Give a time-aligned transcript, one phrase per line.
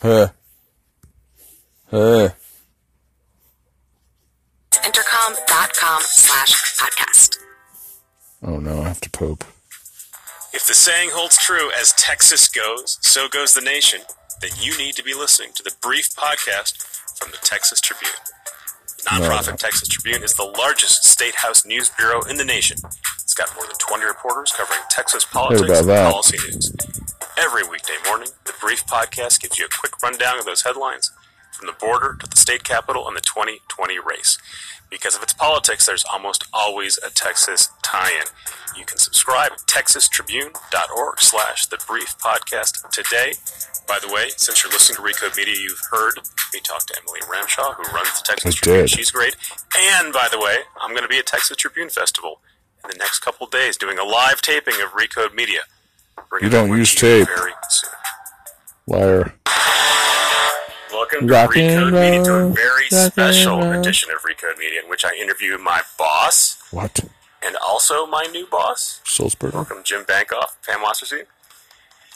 [0.00, 0.28] Huh.
[1.90, 2.28] Huh.
[4.84, 7.38] Intercom.com slash podcast.
[8.42, 9.44] Oh no, I have to poop.
[10.54, 14.00] If the saying holds true, as Texas goes, so goes the nation,
[14.40, 16.76] then you need to be listening to the brief podcast
[17.18, 18.12] from the Texas Tribune.
[18.98, 19.56] The nonprofit No.
[19.56, 22.78] Texas Tribune is the largest state house news bureau in the nation.
[23.22, 26.72] It's got more than 20 reporters covering Texas politics and policy news.
[27.38, 31.12] Every weekday morning, the brief podcast gives you a quick rundown of those headlines
[31.52, 34.38] from the border to the state capitol and the 2020 race.
[34.90, 38.24] Because of its politics, there's almost always a Texas tie-in.
[38.76, 43.34] You can subscribe at texastribune.org slash the brief podcast today.
[43.86, 46.14] By the way, since you're listening to Recode Media, you've heard
[46.52, 48.84] me talk to Emily Ramshaw, who runs the Texas I Tribune.
[48.86, 48.90] did.
[48.90, 49.36] She's great.
[49.76, 52.40] And by the way, I'm going to be at Texas Tribune Festival
[52.82, 55.60] in the next couple days doing a live taping of Recode Media.
[56.30, 57.26] Bring You don't use tape.
[57.28, 57.52] Very.
[58.86, 59.34] Liar.
[60.92, 63.72] Welcome to Rock Recode Media, to a very rock special roll.
[63.80, 67.00] edition of Recode Media, in which I interview my boss What?
[67.42, 69.00] and also my new boss.
[69.04, 69.54] Sulzberger?
[69.54, 71.24] Welcome, Jim Bankoff, Pam Wasserstein.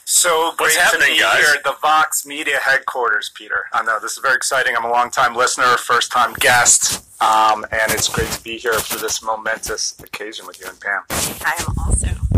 [0.04, 1.38] So What's great happening, to be guys?
[1.38, 3.64] here at the Vox Media headquarters, Peter.
[3.72, 4.74] I know this is very exciting.
[4.76, 9.22] I'm a long-time listener, first-time guest, um, and it's great to be here for this
[9.22, 11.02] momentous occasion with you and Pam.
[11.10, 12.31] I am also very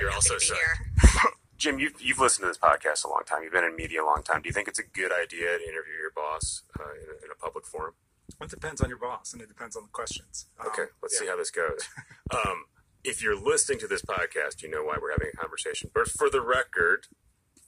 [0.00, 1.30] You're happy also to be here.
[1.56, 3.42] Jim, you've, you've listened to this podcast a long time.
[3.42, 4.42] You've been in media a long time.
[4.42, 7.30] Do you think it's a good idea to interview your boss uh, in, a, in
[7.30, 7.94] a public forum?
[8.40, 10.46] It depends on your boss, and it depends on the questions.
[10.60, 11.88] Um, Okay, let's see how this goes.
[12.34, 12.64] Um,
[13.04, 15.90] if you're listening to this podcast, you know why we're having a conversation.
[15.94, 17.06] But for the record,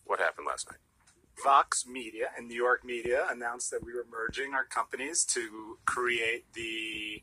[0.04, 0.80] what happened last night?
[1.44, 6.47] Vox Media and New York Media announced that we were merging our companies to create
[6.54, 7.22] the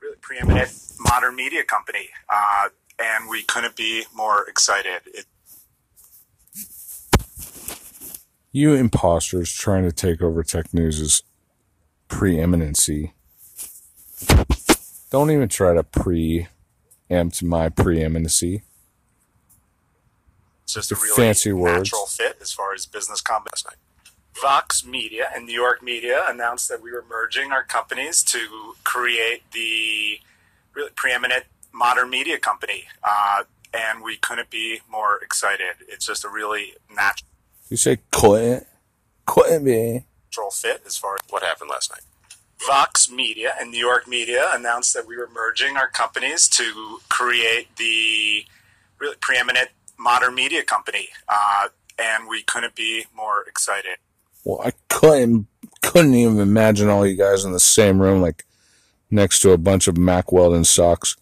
[0.00, 5.00] really preeminent modern media company, uh, and we couldn't be more excited.
[5.06, 5.26] It,
[8.52, 11.22] You imposters trying to take over Tech News'
[12.08, 13.12] preeminency.
[15.10, 18.62] Don't even try to preempt my preeminency.
[20.64, 21.92] It's just a really fancy words.
[21.92, 23.70] natural fit as far as business combination.
[24.40, 29.42] Vox Media and New York Media announced that we were merging our companies to create
[29.52, 30.20] the
[30.74, 35.74] really preeminent modern media company, uh, and we couldn't be more excited.
[35.88, 37.28] It's just a really natural
[37.68, 38.66] You say couldn't,
[39.26, 40.04] couldn't be.
[40.52, 42.02] fit as far as What happened last night?
[42.66, 47.74] Vox Media and New York Media announced that we were merging our companies to create
[47.76, 48.44] the
[48.98, 53.96] really preeminent modern media company, uh, and we couldn't be more excited.
[54.44, 55.46] Well, I couldn't,
[55.82, 58.44] couldn't even imagine all you guys in the same room, like
[59.10, 61.16] next to a bunch of Mack Weldon socks.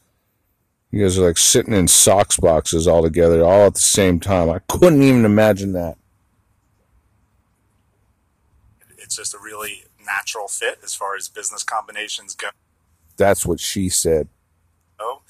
[0.91, 4.49] You guys are like sitting in socks boxes all together, all at the same time.
[4.49, 5.97] I couldn't even imagine that.
[9.09, 12.49] it's just a really natural fit as far as business combinations go.
[13.17, 14.29] That's what she said.
[15.01, 15.23] Oh,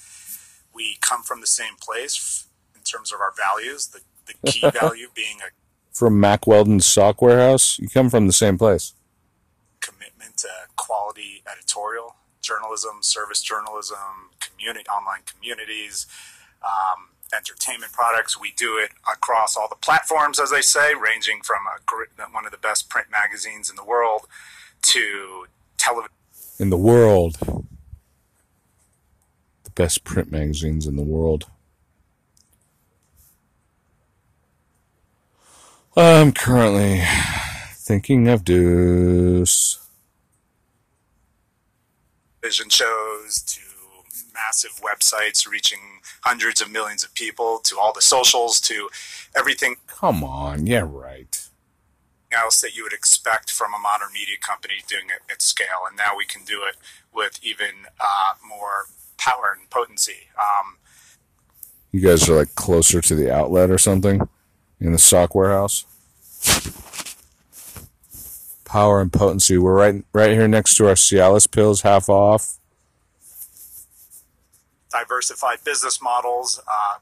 [0.75, 3.87] we come from the same place in terms of our values.
[3.87, 5.51] The, the key value being a
[5.93, 8.95] From Mack Weldon's sock warehouse, you come from the same place.
[9.81, 12.17] commitment to quality editorial
[12.49, 16.07] journalism, service journalism, community, online communities,
[16.65, 18.41] um, entertainment products.
[18.41, 22.53] We do it across all the platforms, as they say, ranging from a, one of
[22.53, 24.23] the best print magazines in the world
[24.83, 26.13] to television.
[26.59, 27.37] In the world.
[29.65, 31.47] The best print magazines in the world.
[35.97, 37.03] I'm currently
[37.75, 39.88] thinking of Deuce.
[42.41, 43.61] Television shows to
[44.35, 45.79] massive websites reaching
[46.23, 48.89] hundreds of millions of people to all the socials to
[49.37, 51.45] everything Come on, yeah, right.
[52.31, 55.87] else that you would expect from a modern media company doing it at scale.
[55.89, 56.77] And now we can do it
[57.13, 58.85] with even uh, more
[59.17, 60.29] power and potency.
[60.39, 60.77] Um,
[61.91, 64.21] You guys are like closer to the outlet or something
[64.81, 65.85] in the sock warehouse.
[68.69, 69.57] Power and potency.
[69.57, 72.59] We're right right here next to our Cialis pills, half off.
[74.91, 76.61] diversified business models.
[76.67, 76.99] Uh,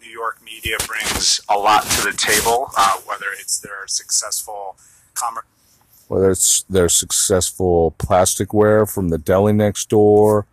[0.00, 4.76] New York media brings a lot to the table, uh, whether it's their successful
[5.14, 5.44] commerce.
[6.08, 10.46] Whether it's their successful plasticware from the deli next door,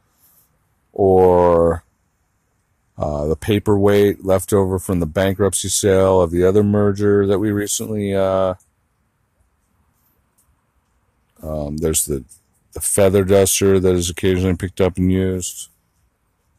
[0.94, 1.84] or
[2.98, 7.52] uh, the paperweight left over from the bankruptcy sale of the other merger that we
[7.52, 8.14] recently.
[11.42, 12.24] Um, there's the
[12.74, 15.70] the feather duster that is occasionally picked up and used.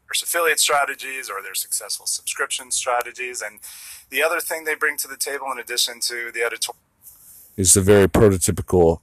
[0.09, 3.41] There's affiliate strategies or their successful subscription strategies.
[3.41, 3.61] And
[4.11, 6.77] the other thing they bring to the table, in addition to the editorial
[7.57, 9.01] is the very prototypical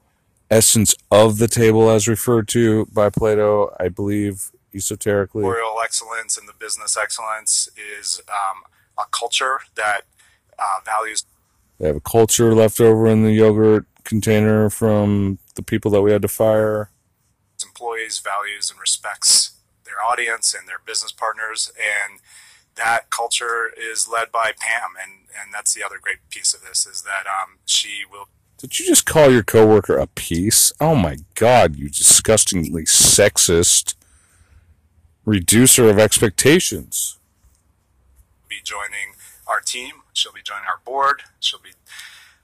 [0.50, 5.44] essence of the table as referred to by Plato, I believe, esoterically.
[5.44, 7.70] Royal excellence and the business excellence
[8.00, 8.64] is um,
[8.98, 10.02] a culture that
[10.58, 11.24] uh, values
[11.78, 16.14] They have a culture left over in the yogurt container from the people that we
[16.14, 16.92] had to fire.
[17.64, 21.72] employees, values, and respects their audience and their business partners.
[21.78, 22.20] And
[22.76, 24.92] that culture is led by Pam.
[25.02, 28.80] And, and that's the other great piece of this is that um, she will Did
[28.80, 30.72] you just call your coworker a piece?
[30.80, 33.96] Oh my god, you disgustingly sexist
[35.26, 37.18] reducer of expectations.
[38.48, 39.16] be joining
[39.46, 40.04] our team.
[40.14, 41.24] She'll be joining our board.
[41.40, 41.72] She'll be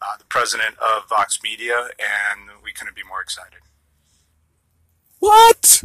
[0.04, 3.60] uh, the president of Vox Media, and we couldn't be more excited.
[5.20, 5.84] What?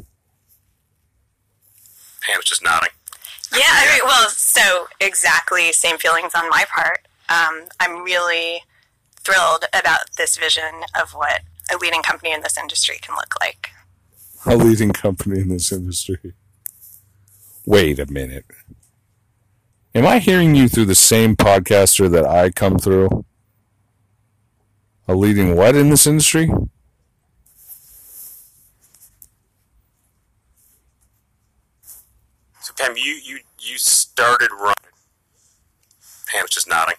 [2.23, 2.91] Pam's just nodding.
[3.53, 7.07] Yeah, I mean, well, so exactly same feelings on my part.
[7.29, 8.63] Um, I'm really
[9.21, 11.43] thrilled about this vision of what
[11.73, 13.71] a leading company in this industry can look like.
[14.47, 16.35] A leading company in this industry.
[17.65, 18.47] Wait a minute.
[19.95, 23.25] Am I hearing you through the same podcaster that I come through?
[25.11, 26.51] A leading what in this industry?
[32.61, 34.75] So Pam, you you you started running.
[36.27, 36.97] Pam's just nodding.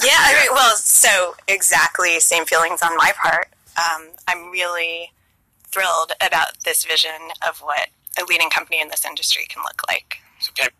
[0.00, 3.48] Yeah, I mean, well, so exactly same feelings on my part.
[3.76, 5.10] Um, I'm really
[5.66, 10.18] thrilled about this vision of what a leading company in this industry can look like.
[10.38, 10.70] So Pam,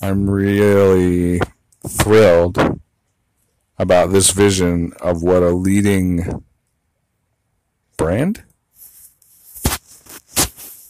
[0.00, 1.40] I'm really
[1.86, 2.79] thrilled
[3.80, 6.44] about this vision of what a leading
[7.96, 8.44] brand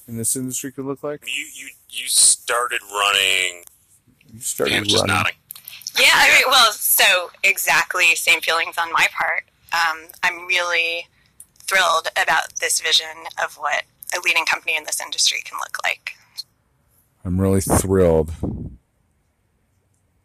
[0.09, 1.25] in this industry could look like.
[1.25, 3.63] you you you started running.
[4.33, 5.07] You started Pam's running.
[5.07, 5.35] nodding.
[6.01, 9.45] Yeah, I mean, well, so exactly same feelings on my part.
[9.73, 11.07] Um, I'm really
[11.63, 13.07] thrilled about this vision
[13.43, 13.85] of what
[14.17, 16.15] a leading company in this industry can look like.
[17.25, 18.33] I'm really thrilled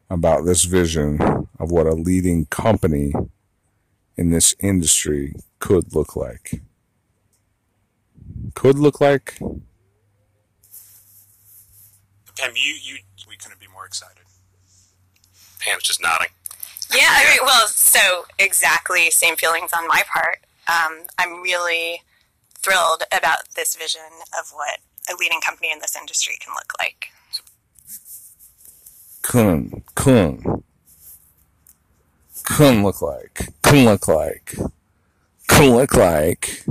[0.10, 3.12] about this vision of what a leading company
[4.16, 6.62] in this industry could look like.
[8.54, 9.40] Could look like?
[12.38, 12.98] Pam, you you
[13.28, 14.26] We couldn't be more excited.
[15.60, 16.28] Pam's just nodding.
[16.94, 20.46] Yeah, I mean, well, so exactly same feelings on my part.
[20.68, 22.04] Um, I'm really
[22.60, 24.02] thrilled about this vision
[24.40, 24.78] of what
[25.12, 27.08] a leading company in this industry can look like.
[29.24, 30.64] Couldn't, couldn't,
[32.46, 34.56] couldn't look like, couldn't look like,
[35.48, 36.64] couldn't look like,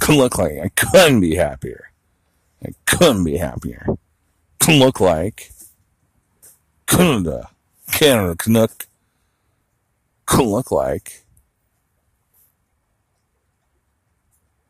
[0.00, 0.52] couldn't look like.
[0.62, 1.90] I couldn't be happier.
[2.64, 3.86] I couldn't be happier.
[4.60, 5.50] Couldn't look like
[6.86, 7.50] Canada,
[7.90, 8.86] Canada Canuck.
[10.26, 11.24] Couldn't look like.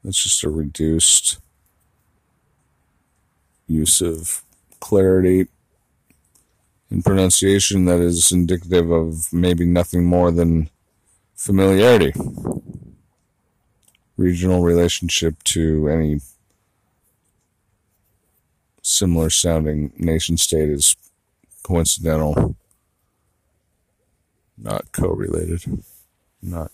[0.04, 1.38] It's just a reduced
[3.66, 4.42] use of
[4.78, 5.48] clarity
[6.90, 10.70] in pronunciation that is indicative of maybe nothing more than
[11.34, 12.12] familiarity.
[14.16, 16.20] Regional relationship to any
[18.82, 20.96] similar sounding nation state is
[21.62, 22.56] coincidental,
[24.56, 25.82] not correlated,
[26.40, 26.70] not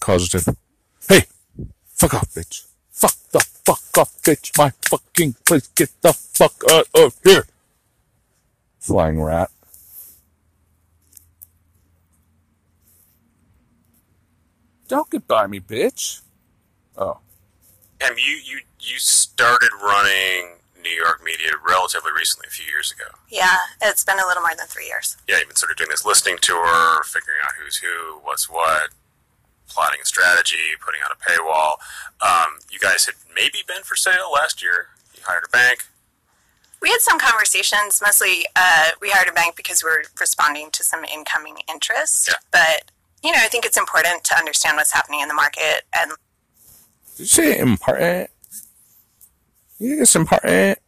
[0.00, 0.54] causative.
[1.08, 1.24] Hey,
[1.86, 2.66] fuck off, bitch.
[2.90, 4.56] Fuck the fuck off, bitch.
[4.56, 5.66] My fucking place.
[5.68, 7.46] Get the fuck out of here.
[8.86, 9.50] Flying rat.
[14.86, 16.22] Don't get by me, bitch.
[16.96, 17.18] Oh.
[17.98, 23.10] Pam, you you you started running New York media relatively recently, a few years ago.
[23.28, 25.16] Yeah, it's been a little more than three years.
[25.26, 28.90] Yeah, you've been sort of doing this listening tour, figuring out who's who, what's what,
[29.68, 31.78] plotting a strategy, putting out a paywall.
[32.20, 34.90] Um, you guys had maybe been for sale last year.
[35.16, 35.86] You hired a bank.
[36.82, 38.00] We had some conversations.
[38.02, 42.28] Mostly, uh, we hired a bank because we were responding to some incoming interest.
[42.28, 42.36] Yeah.
[42.52, 42.92] But
[43.22, 46.12] you know, I think it's important to understand what's happening in the market and
[47.16, 48.30] Did you say important?
[49.78, 50.78] You think it's important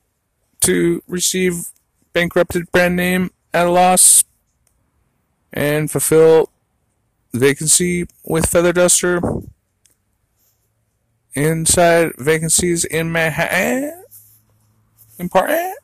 [0.60, 1.70] to receive
[2.12, 4.24] bankrupted brand name at a loss
[5.52, 6.50] and fulfill
[7.32, 9.20] vacancy with Feather Duster
[11.34, 14.04] inside vacancies in Manhattan?
[15.18, 15.78] Important?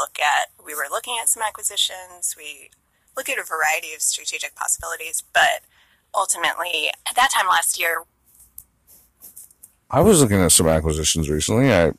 [0.00, 0.48] look at.
[0.64, 2.34] We were looking at some acquisitions.
[2.36, 2.70] We
[3.16, 5.60] look at a variety of strategic possibilities, but
[6.14, 8.04] ultimately, at that time last year,
[9.90, 11.72] I was looking at some acquisitions recently.
[11.72, 11.92] I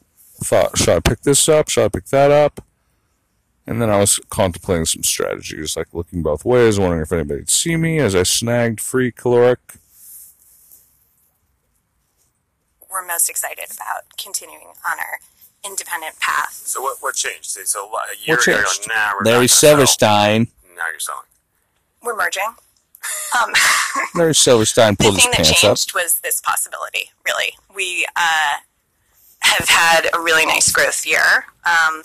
[0.44, 1.70] thought, should I pick this up?
[1.70, 2.64] Should I pick that up?
[3.68, 7.76] And then I was contemplating some strategies, like looking both ways, wondering if anybody'd see
[7.76, 9.60] me as I snagged free caloric.
[12.92, 15.20] We're most excited about continuing on our
[15.66, 16.54] independent path.
[16.66, 17.52] So what what changed?
[17.52, 18.90] So a year What ago, changed?
[18.90, 19.70] now we're Larry not gonna sell.
[19.72, 20.48] Silverstein.
[20.76, 21.22] Now you're selling.
[22.04, 22.44] We're merging.
[23.42, 23.52] Um,
[24.16, 25.44] Larry Silverstein the pulled his pants up.
[25.44, 25.70] The thing that pants up.
[25.78, 27.10] changed was this possibility.
[27.26, 28.58] Really, we uh,
[29.40, 31.46] have had a really nice growth year.
[31.66, 32.04] Um,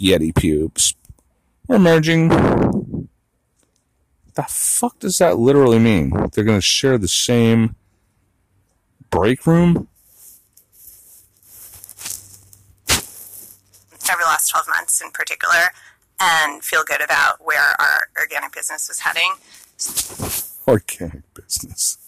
[0.00, 0.94] Yeti pubes.
[1.68, 2.28] We're merging.
[4.34, 6.12] The fuck does that literally mean?
[6.32, 7.76] They're gonna share the same
[9.10, 9.88] break room?
[14.12, 15.70] over the last 12 months in particular
[16.20, 19.34] and feel good about where our organic business was heading.
[20.66, 21.98] Organic business.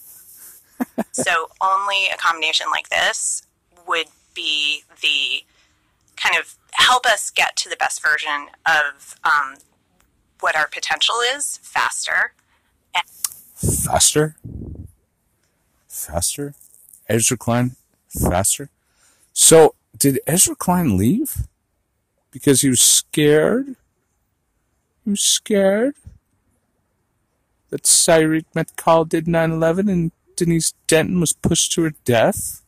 [1.12, 3.46] So only a combination like this
[3.86, 5.44] would be the
[6.16, 9.56] kind of help us get to the best version of um,
[10.40, 12.32] what our potential is faster.
[13.54, 14.36] Faster?
[15.88, 16.54] Faster?
[17.08, 17.76] Ezra Klein?
[18.08, 18.70] Faster?
[19.32, 21.46] So, did Ezra Klein leave?
[22.30, 23.76] Because he was scared?
[25.04, 25.94] He was scared?
[27.70, 32.62] That Cyril Metcalf did 9 11 and Denise Denton was pushed to her death?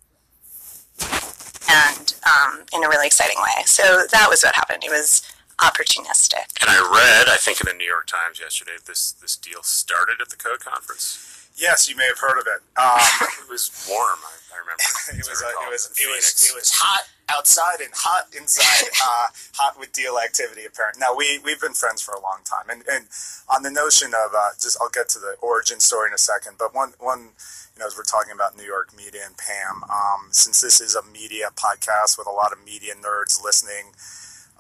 [1.68, 3.64] and um, in a really exciting way.
[3.66, 4.84] So that was what happened.
[4.84, 5.22] It was
[5.58, 6.60] opportunistic.
[6.60, 10.20] And I read, I think in the New York Times yesterday, this this deal started
[10.20, 11.33] at the Code Conference.
[11.56, 12.61] Yes, you may have heard of it.
[12.78, 14.18] Um, It was warm.
[14.25, 14.82] I, I remember.
[15.12, 18.88] it was uh, it was in it was it was hot outside and hot inside.
[19.04, 20.64] uh, hot with deal activity.
[20.66, 23.06] Apparently, Now we we've been friends for a long time, and and
[23.49, 26.56] on the notion of uh, just I'll get to the origin story in a second.
[26.58, 27.37] But one one
[27.76, 30.94] you know as we're talking about New York media and Pam, um, since this is
[30.96, 33.92] a media podcast with a lot of media nerds listening.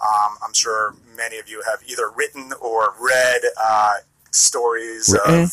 [0.02, 3.94] Um, I'm sure many of you have either written or read uh,
[4.32, 5.44] stories Written.
[5.44, 5.50] of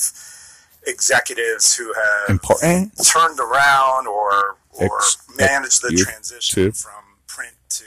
[0.88, 2.94] executives who have Important?
[3.06, 6.08] turned around or or Ex- managed the executive.
[6.08, 7.84] transition from print to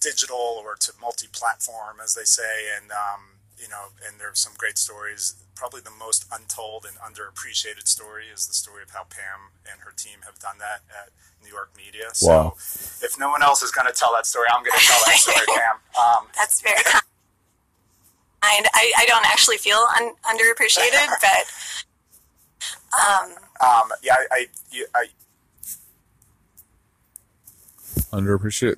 [0.00, 4.78] digital or to multi-platform, as they say, and um, you know, and there's some great
[4.78, 5.34] stories.
[5.56, 9.90] Probably the most untold and underappreciated story is the story of how Pam and her
[9.96, 11.10] team have done that at
[11.42, 12.10] New York Media.
[12.14, 12.54] So, Wow.
[13.02, 15.16] if no one else is going to tell that story, I'm going to tell that
[15.16, 15.76] story, Pam.
[16.00, 17.02] Um, That's very kind.
[18.42, 21.44] I, I don't actually feel un- underappreciated, but
[22.98, 23.30] um,
[23.60, 25.06] um, yeah, I, I, you- I,
[28.12, 28.76] Underappreciated.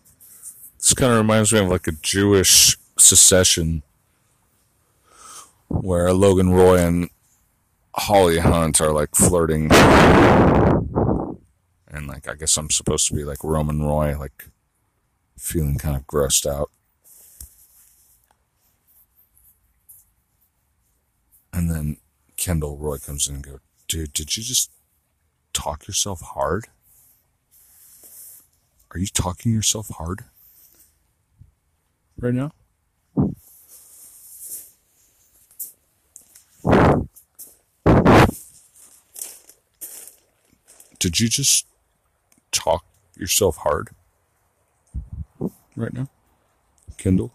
[0.78, 3.82] This kind of reminds me of like a Jewish Succession
[5.68, 7.10] where Logan Roy and
[7.94, 9.70] Holly Hunt are like flirting.
[11.92, 14.46] And like, I guess I'm supposed to be like Roman Roy, like
[15.36, 16.70] feeling kind of grossed out.
[21.52, 21.96] And then
[22.36, 24.70] Kendall Roy comes in and goes, dude, did you just
[25.52, 26.68] talk yourself hard?
[28.92, 30.24] Are you talking yourself hard
[32.18, 32.52] right now?
[40.98, 41.66] Did you just
[42.52, 42.84] talk
[43.16, 43.90] yourself hard
[45.74, 46.08] right now?
[46.98, 47.32] Kindle?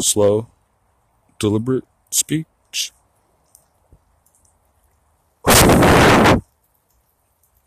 [0.00, 0.48] Slow,
[1.38, 2.46] deliberate speech?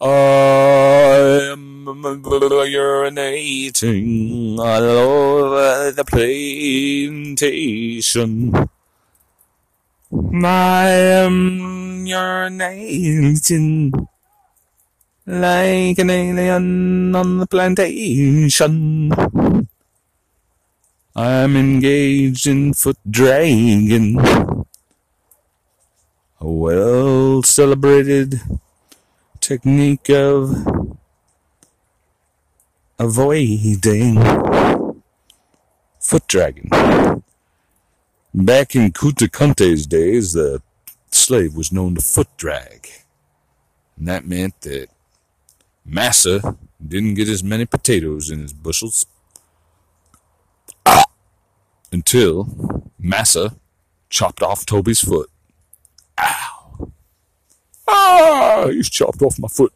[0.03, 1.85] I am
[2.65, 8.51] urinating all over the plantation.
[10.43, 10.89] I
[11.21, 14.07] am urinating
[15.27, 19.11] like an alien on the plantation.
[21.15, 24.19] I'm engaged in foot dragging.
[26.39, 28.41] A well celebrated
[29.41, 30.97] technique of
[32.97, 34.21] avoiding
[35.99, 36.69] foot dragging.
[38.33, 40.61] Back in Kunta Kinte's days, the
[41.09, 42.87] slave was known to foot drag.
[43.97, 44.87] And that meant that
[45.83, 49.05] Massa didn't get as many potatoes in his bushels
[51.91, 53.55] until Massa
[54.09, 55.29] chopped off Toby's foot.
[56.19, 56.50] Ow.
[57.93, 59.73] Ah, he's chopped off my foot.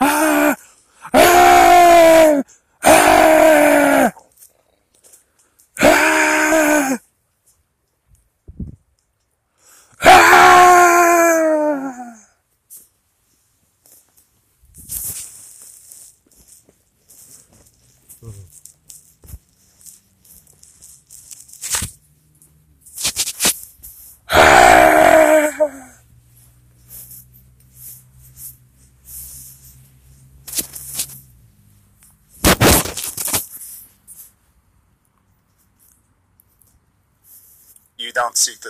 [0.00, 0.56] Ah,
[1.12, 2.42] ah,
[2.82, 4.12] ah,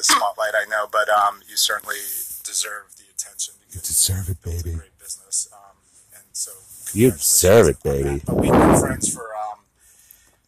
[0.04, 1.96] spotlight, I know, but um, you certainly
[2.44, 3.54] deserve the attention.
[3.70, 4.76] You deserve it, built a baby.
[4.76, 5.76] great business, um,
[6.14, 6.52] and so
[6.92, 8.22] You congratulations deserve it, baby.
[8.24, 9.60] But we've been friends for um,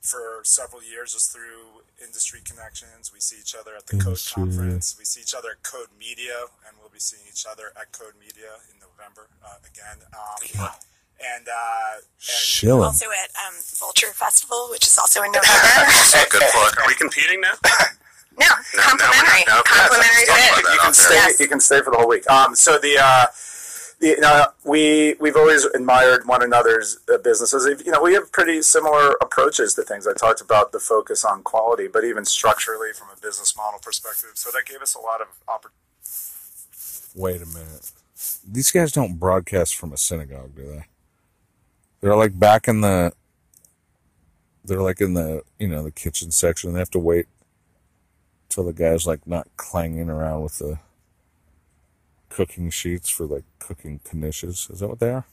[0.01, 3.11] for several years, just through industry connections.
[3.13, 4.95] We see each other at the Code conference.
[4.99, 8.15] We see each other at Code Media, and we'll be seeing each other at Code
[8.21, 9.99] Media in November uh, again.
[10.13, 10.71] Um,
[11.19, 12.85] and uh, and Chilling.
[12.85, 15.89] Also at um, Vulture Festival, which is also in November.
[16.13, 16.79] So good plug.
[16.79, 17.55] Are we competing now?
[18.39, 19.45] no, no, complimentary.
[19.47, 20.73] no, no, complimentary that's- bid.
[20.73, 21.15] you can stay.
[21.15, 21.41] Yes.
[21.41, 22.29] You can stay for the whole week.
[22.31, 23.27] Um, so the, uh,
[24.01, 27.83] the you know, we we've always admired one another's uh, businesses.
[27.85, 30.07] You know, we have pretty similar approaches to things.
[30.07, 34.31] I talked about the focus on quality, but even structurally from a business model perspective.
[34.35, 35.81] So that gave us a lot of opportunity.
[37.15, 37.93] Wait a minute.
[38.47, 40.85] These guys don't broadcast from a synagogue, do they?
[42.01, 43.13] They're like back in the.
[44.65, 46.73] They're like in the you know the kitchen section.
[46.73, 47.27] They have to wait
[48.57, 50.79] till the guy's like not clanging around with the
[52.31, 54.71] cooking sheets for like cooking knishes.
[54.73, 55.27] Is that what they are?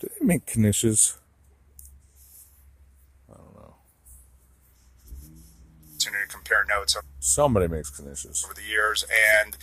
[0.00, 1.18] Do they make knishes?
[3.32, 3.74] I don't know.
[5.88, 8.44] Opportunity to compare notes Somebody makes knishes.
[8.44, 9.04] over the years,
[9.44, 9.56] and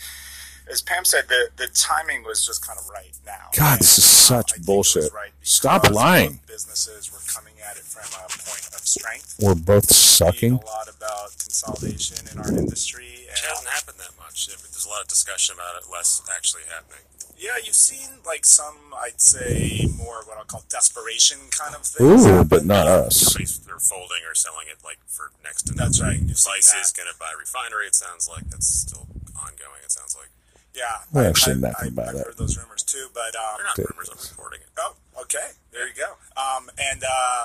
[0.70, 3.50] as Pam said, the the timing was just kind of right now.
[3.56, 5.12] God, this is uh, such I think it was bullshit.
[5.12, 6.40] right Stop lying.
[6.46, 9.36] Businesses were coming at it from a point of strength.
[9.40, 10.52] We're both sucking.
[10.52, 13.04] a lot about consolidation in our industry.
[13.28, 14.46] Which And, hasn't happened that much.
[14.48, 17.02] There's a lot of discussion about it, less actually happening.
[17.36, 22.24] yeah, you've seen like some, I'd say, more what I'll call desperation kind of things.
[22.24, 22.48] Ooh, happen.
[22.48, 23.24] but not us.
[23.24, 25.84] Companies that are folding or selling it like for next to nothing.
[25.84, 26.12] That's right.
[26.14, 26.28] nothing.
[26.28, 26.80] You've Slice that.
[26.80, 27.86] is going to buy refinery.
[27.86, 29.06] It sounds like that's still
[29.36, 29.82] ongoing.
[29.84, 30.30] It sounds like
[30.74, 32.26] Yeah, I- actually, I, nothing I, about I've it.
[32.26, 33.90] heard those rumors too, but um, they're not Dude.
[33.90, 34.08] rumors.
[34.10, 34.68] I'm reporting it.
[34.78, 35.48] Oh, okay.
[35.72, 36.14] There you go.
[36.40, 37.44] Um, and uh,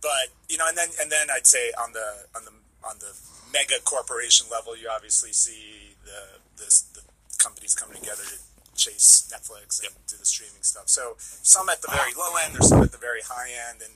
[0.00, 2.52] but you know, and then and then I'd say on the on the
[2.86, 3.12] on the
[3.52, 7.00] mega corporation level, you obviously see the this, the
[7.38, 8.36] companies coming together to
[8.76, 10.88] chase Netflix and do the streaming stuff.
[10.88, 13.92] So some at the very low end, there's some at the very high end, and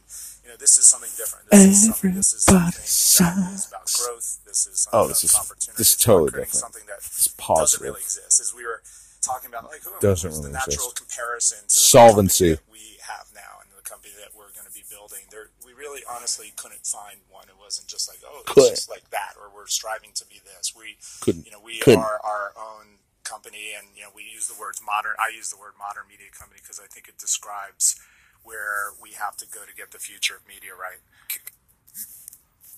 [0.47, 1.51] you know, this is something different.
[1.51, 4.39] This is something, this is something that is about growth.
[4.47, 5.75] This is something Oh, about this is- opportunity.
[5.79, 6.55] this is totally different.
[6.55, 8.39] Something that It's doesn't really exist.
[8.39, 8.83] As we were
[9.23, 11.03] talking about, like who Doesn't who's the natural exist.
[11.03, 12.59] comparison to Solvency.
[12.71, 15.27] we have now and the company that we're going to be building.
[15.35, 17.49] There, we really honestly couldn't find one.
[17.51, 20.75] It wasn't just like oh, it's just like that, or we're striving to be this.
[20.79, 21.43] We Couldn't.
[21.45, 22.07] you know, we Couldn't.
[22.07, 25.19] are our own company, and you know, we use the words modern.
[25.19, 27.99] I use the word modern media company because I think it describes
[28.47, 31.01] where we have to go to get the future of media right.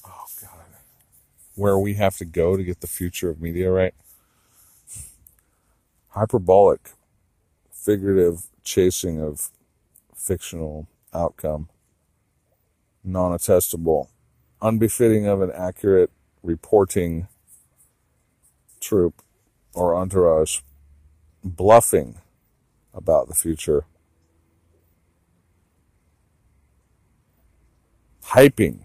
[0.07, 0.65] Oh God.
[1.55, 3.93] Where we have to go to get the future of media right.
[6.09, 6.93] Hyperbolic,
[7.71, 9.51] figurative chasing of
[10.17, 11.69] fictional outcome.
[13.05, 14.09] Non-attestable,
[14.63, 16.11] unbefitting of an accurate
[16.43, 17.29] reporting
[18.81, 19.23] troop
[19.75, 20.61] or entourage.
[21.45, 22.19] Bluffing
[22.95, 23.85] about the future.
[28.29, 28.81] Hyping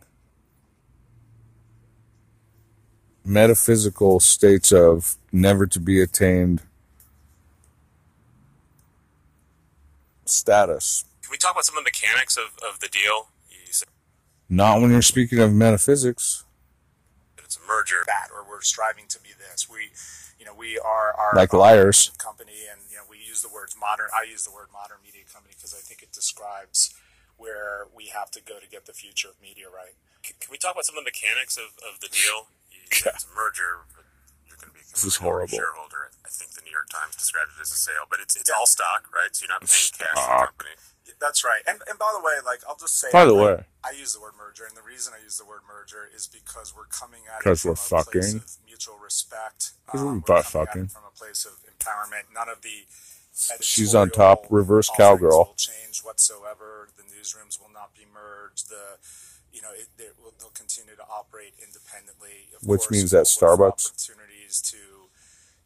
[3.25, 6.61] metaphysical states of never to be attained
[10.25, 11.05] status.
[11.21, 13.27] Can we talk about some of the mechanics of, of the deal?
[14.49, 16.43] Not when you're speaking of metaphysics,
[17.39, 18.03] it's a merger.
[18.05, 19.67] That, or we're striving to be this.
[19.67, 19.89] We,
[20.37, 22.11] you know, we are our like liars.
[22.19, 24.09] company, and you know, we use the words modern.
[24.13, 26.93] I use the word modern media company because I think it describes
[27.43, 29.99] where we have to go to get the future of media right.
[30.23, 32.47] Can, can we talk about some of the mechanics of, of the deal?
[32.71, 33.83] You said it's a merger.
[33.91, 34.07] But
[34.47, 35.51] you're going to be This is a horrible.
[35.51, 36.15] shareholder.
[36.23, 38.65] I think the New York Times described it as a sale, but it's it's all
[38.65, 39.35] stock, right?
[39.35, 40.75] So you're not paying cash for the company.
[41.19, 41.59] That's right.
[41.67, 43.63] And, and by the way, like I'll just say, By the like, way.
[43.83, 46.71] I use the word merger, and the reason I use the word merger is because
[46.75, 48.35] we're coming at it 'Cause from we're a place fucking.
[48.39, 49.75] of mutual respect.
[49.87, 50.87] 'Cause we're Um, butt at it fucking.
[50.87, 52.31] from a place of empowerment.
[52.31, 52.87] None of the
[53.61, 55.55] She's on top, reverse cowgirl.
[55.57, 56.89] Change whatsoever.
[56.95, 58.69] The newsrooms will not be merged.
[58.69, 58.97] The
[59.51, 62.49] you know it, they will, they'll continue to operate independently.
[62.55, 64.77] Of Which course, means that Starbucks- opportunities to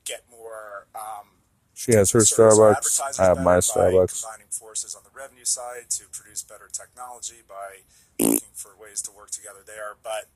[0.06, 0.88] get more.
[0.96, 1.28] Um,
[1.74, 3.20] She has her Starbucks.
[3.20, 4.24] I have my Starbucks.
[4.24, 7.84] Combining forces on the revenue side to produce better technology by
[8.20, 9.96] looking for ways to work together there.
[10.02, 10.30] But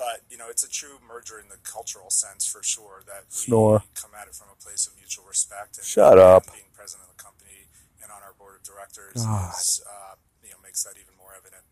[0.00, 3.04] but you know, it's a true merger in the cultural sense for sure.
[3.04, 3.84] That we Snore.
[3.92, 5.76] come at it from a place of mutual respect.
[5.76, 6.48] And Shut up.
[6.48, 7.68] Being president of the company
[8.00, 11.62] and on our board of directors is uh, you know makes that even more evident.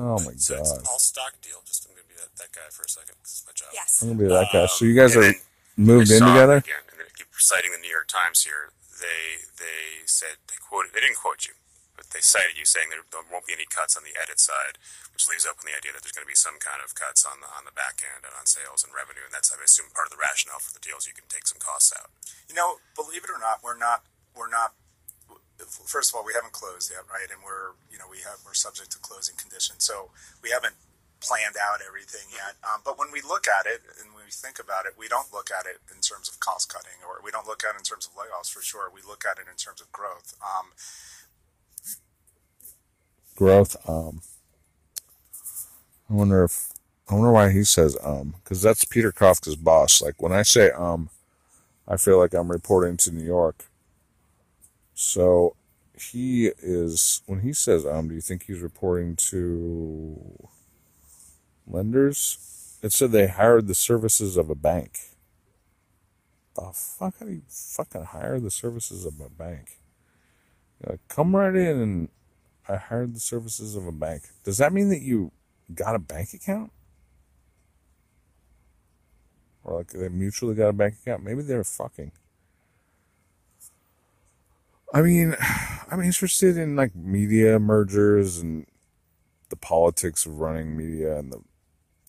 [0.00, 0.80] Oh my So it's god.
[0.80, 1.60] an all stock deal.
[1.68, 3.20] Just I'm going to be that, that guy for a second.
[3.20, 3.68] This is my job.
[3.76, 4.00] Yes.
[4.00, 4.64] I'm gonna be that guy.
[4.64, 5.32] Um, So you guys are
[5.76, 6.58] moved I in saw together?
[6.64, 8.72] Again, and I keep citing the New York Times here.
[8.96, 10.96] They they said they quoted.
[10.96, 11.52] They didn't quote you.
[11.96, 14.76] but they cited you saying there, there won't be any cuts on the edit side,
[15.16, 17.40] which leaves open the idea that there's going to be some kind of cuts on
[17.40, 20.04] the on the back end and on sales and revenue, and that's I assume part
[20.04, 21.08] of the rationale for the deals.
[21.08, 22.12] You can take some costs out.
[22.52, 24.04] You know, believe it or not, we're not
[24.36, 24.76] we're not.
[25.88, 27.32] First of all, we haven't closed yet, right?
[27.32, 30.12] And we're you know we have we're subject to closing conditions, so
[30.44, 30.76] we haven't
[31.24, 32.60] planned out everything yet.
[32.60, 35.32] Um, but when we look at it and when we think about it, we don't
[35.32, 37.88] look at it in terms of cost cutting or we don't look at it in
[37.88, 38.92] terms of layoffs for sure.
[38.92, 40.36] We look at it in terms of growth.
[40.44, 40.76] Um,
[43.32, 43.80] growth.
[43.88, 44.20] Um,
[46.08, 46.72] I wonder if
[47.08, 50.02] I wonder why he says um because that's Peter Kafka's boss.
[50.02, 51.10] Like when I say um,
[51.88, 53.66] I feel like I'm reporting to New York.
[54.94, 55.56] So
[55.98, 58.08] he is when he says um.
[58.08, 60.48] Do you think he's reporting to
[61.66, 62.78] lenders?
[62.82, 64.98] It said they hired the services of a bank.
[66.54, 67.18] The fuck?
[67.18, 69.78] How do you fucking hire the services of a bank?
[70.86, 72.08] Like, come right in and
[72.68, 74.24] I hired the services of a bank.
[74.44, 75.32] Does that mean that you
[75.74, 76.72] got a bank account?
[79.64, 81.24] Or like they mutually got a bank account?
[81.24, 82.12] Maybe they're fucking.
[84.92, 85.36] I mean,
[85.90, 88.66] I'm interested in like media mergers and
[89.48, 91.40] the politics of running media and the,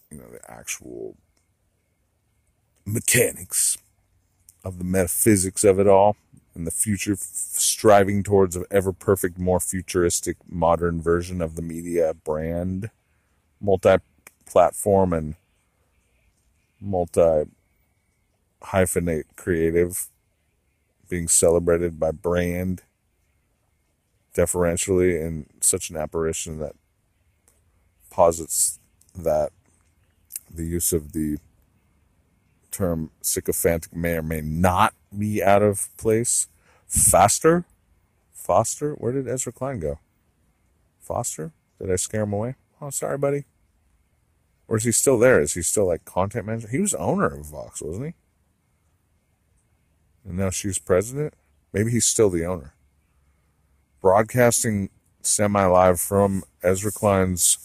[0.10, 1.16] you know, the actual
[2.86, 3.78] mechanics
[4.64, 6.16] of the metaphysics of it all
[6.56, 12.14] and the future striving towards an ever perfect, more futuristic, modern version of the media
[12.14, 12.90] brand,
[13.60, 13.98] multi
[14.46, 15.36] platform and
[16.80, 17.46] multi
[18.64, 20.08] hyphenate creative
[21.10, 22.84] being celebrated by brand
[24.34, 26.74] deferentially in such an apparition that
[28.10, 28.80] posits
[29.16, 29.52] that
[30.54, 31.38] the use of the
[32.72, 36.48] term sycophantic may or may not be out of place.
[36.88, 37.66] Faster?
[38.34, 38.94] Foster?
[38.94, 40.00] Where did Ezra Klein go?
[41.00, 41.52] Foster?
[41.80, 42.56] Did I scare him away?
[42.82, 43.46] Oh, sorry, buddy.
[44.68, 45.42] Or is he still there?
[45.42, 46.68] Is he still like content manager?
[46.68, 48.14] He was owner of Vox, wasn't he?
[50.28, 51.34] And now she's president?
[51.74, 52.74] Maybe he's still the owner.
[54.02, 54.90] Broadcasting
[55.22, 57.58] semi live from Ezra Klein's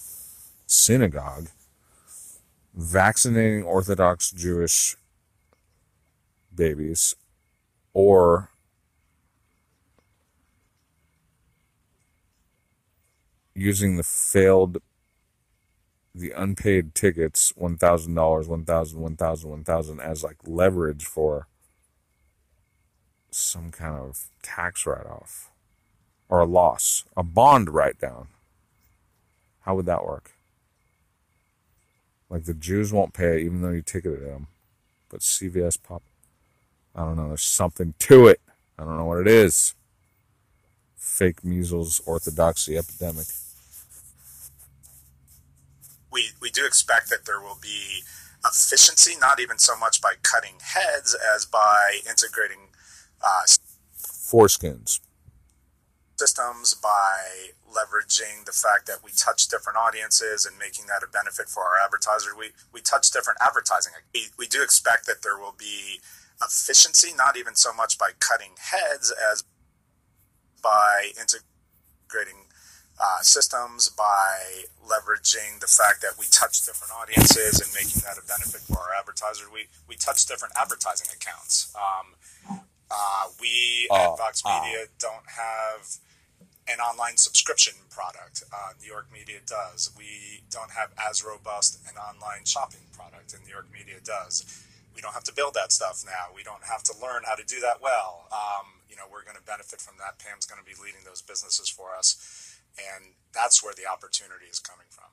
[0.66, 1.48] synagogue,
[2.74, 4.96] vaccinating Orthodox Jewish
[6.54, 7.14] babies
[7.92, 8.50] or
[13.54, 14.78] using the failed
[16.14, 21.46] the unpaid tickets $1000 $1000 $1000 $1000 as like leverage for
[23.30, 25.50] some kind of tax write-off
[26.28, 28.28] or a loss a bond write-down
[29.60, 30.32] how would that work
[32.28, 34.48] like the jews won't pay it even though you ticketed them
[35.08, 36.02] but cvs pop
[36.94, 37.28] I don't know.
[37.28, 38.40] There's something to it.
[38.78, 39.74] I don't know what it is.
[40.96, 43.26] Fake measles orthodoxy epidemic.
[46.12, 48.02] We, we do expect that there will be
[48.44, 52.68] efficiency, not even so much by cutting heads as by integrating
[53.24, 53.42] uh,
[53.96, 55.00] Foreskins.
[56.18, 61.48] systems, by leveraging the fact that we touch different audiences and making that a benefit
[61.48, 62.32] for our advertisers.
[62.38, 63.92] We, we touch different advertising.
[64.14, 66.00] We, we do expect that there will be
[66.42, 69.44] efficiency, not even so much by cutting heads as
[70.62, 72.48] by integrating
[73.00, 75.01] uh, systems, by leveraging
[75.62, 79.46] the fact that we touch different audiences and making that a benefit for our advertisers.
[79.54, 81.70] We, we touch different advertising accounts.
[81.78, 82.18] Um,
[82.90, 84.50] uh, we Oh, at Vox oh.
[84.50, 86.02] Media don't have
[86.66, 88.42] an online subscription product.
[88.52, 89.94] Uh, New York Media does.
[89.96, 94.44] We don't have as robust an online shopping product, and New York Media does.
[94.94, 96.34] We don't have to build that stuff now.
[96.34, 98.28] We don't have to learn how to do that well.
[98.30, 100.18] Um, you know, we're going to benefit from that.
[100.18, 104.58] Pam's going to be leading those businesses for us, and that's where the opportunity is
[104.58, 105.08] coming from.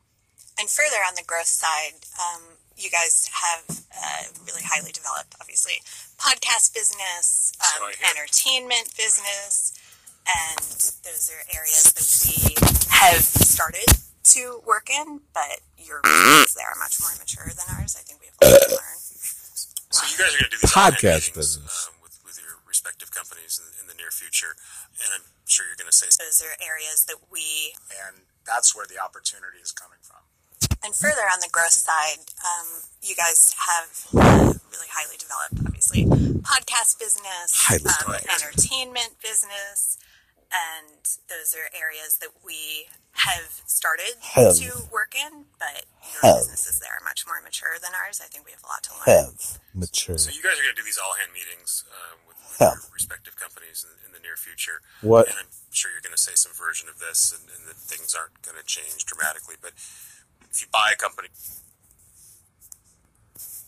[0.59, 3.63] And further on the growth side, um, you guys have
[3.95, 5.79] uh, really highly developed, obviously,
[6.19, 9.71] podcast business, um, I entertainment business,
[10.27, 10.59] and
[11.07, 12.59] those are areas that we
[12.91, 13.87] have started
[14.35, 17.95] to work in, but your businesses there are much more mature than ours.
[17.95, 18.99] I think we have a lot to learn.
[19.89, 21.87] So you guys are going to do these Podcast meetings, business.
[21.87, 24.53] um, with with your respective companies in, in the near future,
[24.99, 28.85] and I'm sure you're going to say Those are areas that we And that's where
[28.85, 30.28] the opportunity is coming from.
[30.83, 32.67] And further on the growth side, um,
[33.03, 36.05] you guys have uh, really highly developed, obviously,
[36.39, 38.27] podcast business, Highly um, developed.
[38.31, 39.99] entertainment business,
[40.47, 42.87] and those are areas that we
[43.27, 44.55] have started Have.
[44.55, 45.83] to work in, but
[46.15, 46.47] your Have.
[46.47, 48.23] businesses there are much more mature than ours.
[48.23, 49.35] I think we have a lot to learn.
[49.35, 50.15] Have mature.
[50.17, 53.35] So you guys are going to do these all-hand meetings uh, with, with your respective
[53.35, 55.27] companies in, in the near future, What?
[55.27, 58.15] and I'm sure you're going to say some version of this and, and that things
[58.15, 59.59] aren't going to change dramatically.
[59.59, 59.75] But
[60.51, 61.29] if you buy a company,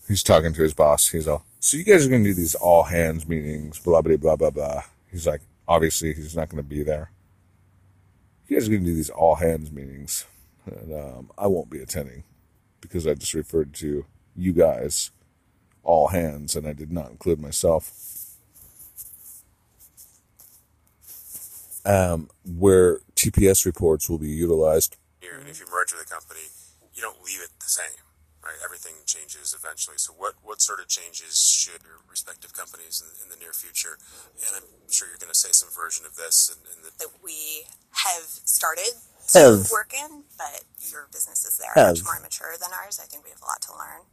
[0.08, 1.10] he's talking to his boss.
[1.10, 4.18] He's all, so you guys are going to do these all hands meetings, blah, blah,
[4.18, 4.84] blah, blah, blah.
[5.10, 7.12] He's like, obviously he's not going to be there.
[8.48, 10.26] You guys are going to do these all hands meetings.
[10.66, 12.24] And um, I won't be attending
[12.82, 15.12] because I just referred to you guys
[15.84, 17.92] all hands and I did not include myself.
[21.84, 24.98] Um, where TPS reports will be utilized.
[25.20, 26.42] here, and if you merge with a company,
[27.02, 27.98] you don't leave it the same,
[28.46, 28.54] right?
[28.64, 29.98] Everything changes eventually.
[29.98, 33.98] So, what what sort of changes should your respective companies in, in the near future?
[34.38, 37.10] And I'm sure you're going to say some version of this, and, and the, that
[37.26, 37.66] we
[38.06, 38.94] have started
[39.34, 39.72] to Have.
[39.74, 40.62] work in, but
[40.94, 41.98] your businesses there Have.
[41.98, 43.02] are much more mature than ours.
[43.02, 44.06] I think we have a lot to learn.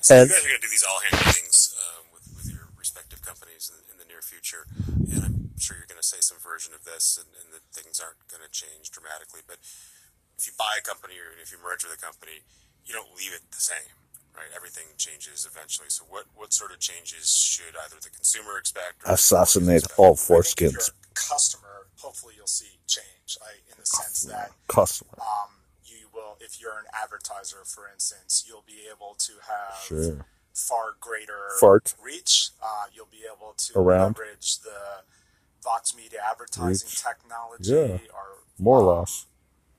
[0.00, 0.28] so Have.
[0.28, 3.20] you guys are going to do these all hand meetings um, with, with your respective
[3.20, 4.64] companies in, in the near future,
[5.12, 8.00] and I'm sure you're going to say some version of this, and, and that things
[8.00, 9.44] aren't going to change dramatically.
[9.44, 9.60] But
[10.38, 12.42] if you buy a company or if you merge with a company,
[12.86, 13.90] you don't leave it the same,
[14.34, 14.48] right?
[14.54, 15.88] Everything changes eventually.
[15.90, 19.98] So, what what sort of changes should either the consumer expect or Assassinate expect?
[19.98, 20.90] all I think if you're foreskins.
[20.90, 23.36] a customer, hopefully you'll see change.
[23.44, 25.18] I, in the sense that Customer.
[25.20, 25.50] um,
[25.84, 30.24] you will, if you're an advertiser, for instance, you'll be able to have Sure.
[30.54, 31.94] far greater Fart.
[32.02, 32.50] reach.
[32.62, 34.16] Uh, you'll be able to Around.
[34.16, 35.02] leverage the
[35.62, 37.02] Vox Media advertising Reach.
[37.02, 38.12] technology, Yeah.
[38.14, 39.26] or More or um, less.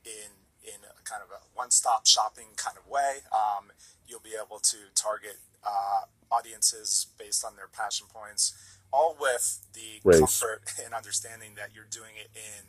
[0.06, 0.30] in
[0.63, 3.28] in a kind of a one-stop shopping kind of way.
[3.36, 3.76] Um,
[4.08, 8.56] you'll be able to target uh, audiences based on their passion points,
[8.93, 10.19] all with the Race.
[10.19, 12.63] comfort and understanding that you're doing it in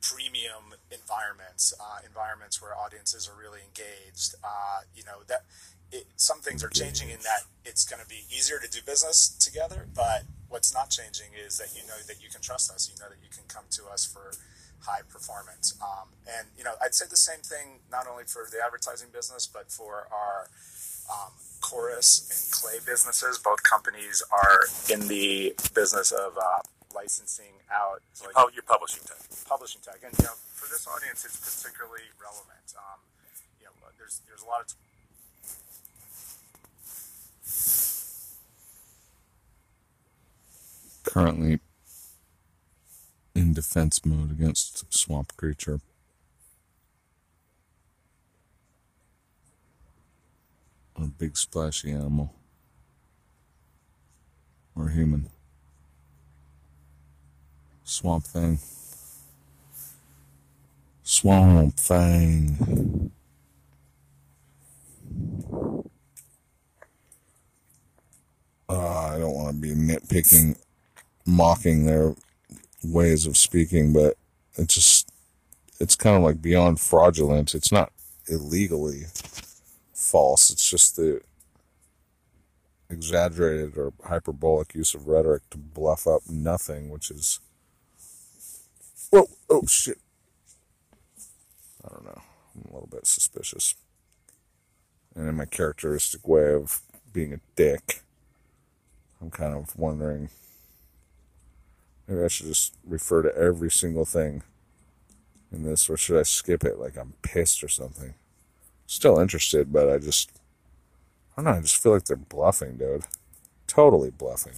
[0.00, 4.34] premium environments, uh, environments where audiences are really engaged.
[4.42, 5.44] Uh, you know that
[5.92, 9.28] it, some things are changing in that it's going to be easier to do business
[9.28, 12.88] together, but what's not changing is that you know that you can trust us.
[12.88, 14.32] You know that you can come to us for
[14.80, 15.74] high performance.
[15.82, 19.46] Um, and you know, I'd say the same thing not only for the advertising business,
[19.46, 20.48] but for our
[21.10, 23.38] um, chorus and clay businesses.
[23.38, 26.60] Both companies are in the business of uh,
[26.94, 29.18] licensing out like, Oh, your publishing tech.
[29.48, 29.98] publishing tech.
[30.04, 32.66] And you know, for this audience, it's particularly relevant.
[32.76, 33.00] Um,
[33.60, 34.74] you know, there's there's a lot of
[41.04, 41.60] Currently
[43.36, 45.80] in defense mode against swamp creature.
[50.96, 52.32] A big splashy animal.
[54.74, 55.28] Or human.
[57.84, 58.58] Swamp thing.
[61.02, 63.12] Swamp thing.
[68.68, 70.58] Uh, I don't want to be nitpicking,
[71.26, 72.14] mocking their
[72.92, 74.16] ways of speaking, but
[74.54, 75.12] it's just,
[75.80, 77.54] it's kind of like beyond fraudulent.
[77.54, 77.92] It's not
[78.28, 79.04] illegally
[79.92, 80.50] false.
[80.50, 81.20] It's just the
[82.88, 87.40] exaggerated or hyperbolic use of rhetoric to bluff up nothing, which is,
[89.10, 89.98] whoa, oh shit.
[91.84, 92.22] I don't know.
[92.54, 93.74] I'm a little bit suspicious.
[95.14, 96.80] And in my characteristic way of
[97.12, 98.02] being a dick,
[99.20, 100.28] I'm kind of wondering
[102.06, 104.42] maybe I should just refer to every single thing
[105.52, 108.14] in this, or should I skip it like I'm pissed or something?
[108.86, 110.30] Still interested, but I just,
[111.36, 113.04] I don't know, I just feel like they're bluffing, dude.
[113.66, 114.54] Totally bluffing.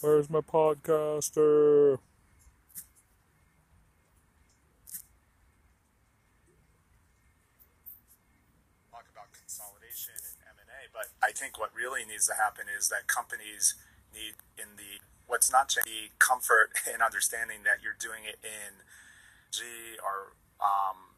[0.00, 1.98] Where's my podcaster?
[8.90, 13.08] talk about consolidation and M&A, but I think what really needs to happen is that
[13.08, 13.74] companies
[14.12, 18.84] need in the what's not the comfort and understanding that you're doing it in
[19.50, 21.16] G or um,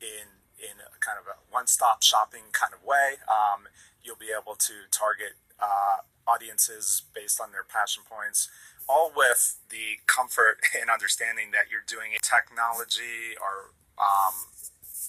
[0.00, 3.20] in in a kind of a one-stop shopping kind of way.
[3.28, 3.68] Um,
[4.00, 8.48] you'll be able to target uh, audiences based on their passion points,
[8.88, 14.48] all with the comfort and understanding that you're doing a technology or um,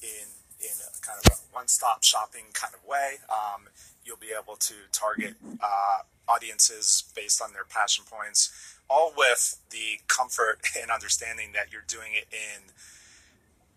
[0.01, 0.27] in
[0.59, 3.19] in a kind of a one-stop shopping kind of way.
[3.29, 3.67] Um,
[4.05, 9.99] you'll be able to target uh, audiences based on their passion points, all with the
[10.07, 12.71] comfort and understanding that you're doing it in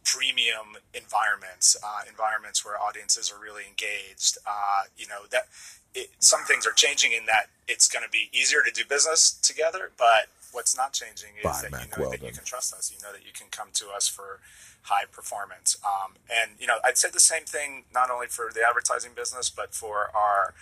[0.04, 4.38] premium environments, uh, environments where audiences are really engaged.
[4.46, 5.48] Uh, you know that
[5.94, 9.32] it, some things are changing in that it's going to be easier to do business
[9.32, 12.92] together, but what's not changing is that Mac you know that you can trust us.
[12.94, 14.40] You know that you can come to us for
[14.87, 15.77] high performance.
[15.85, 19.51] Um, and you know, I'd say the same thing not only for the advertising business,
[19.51, 20.55] but for our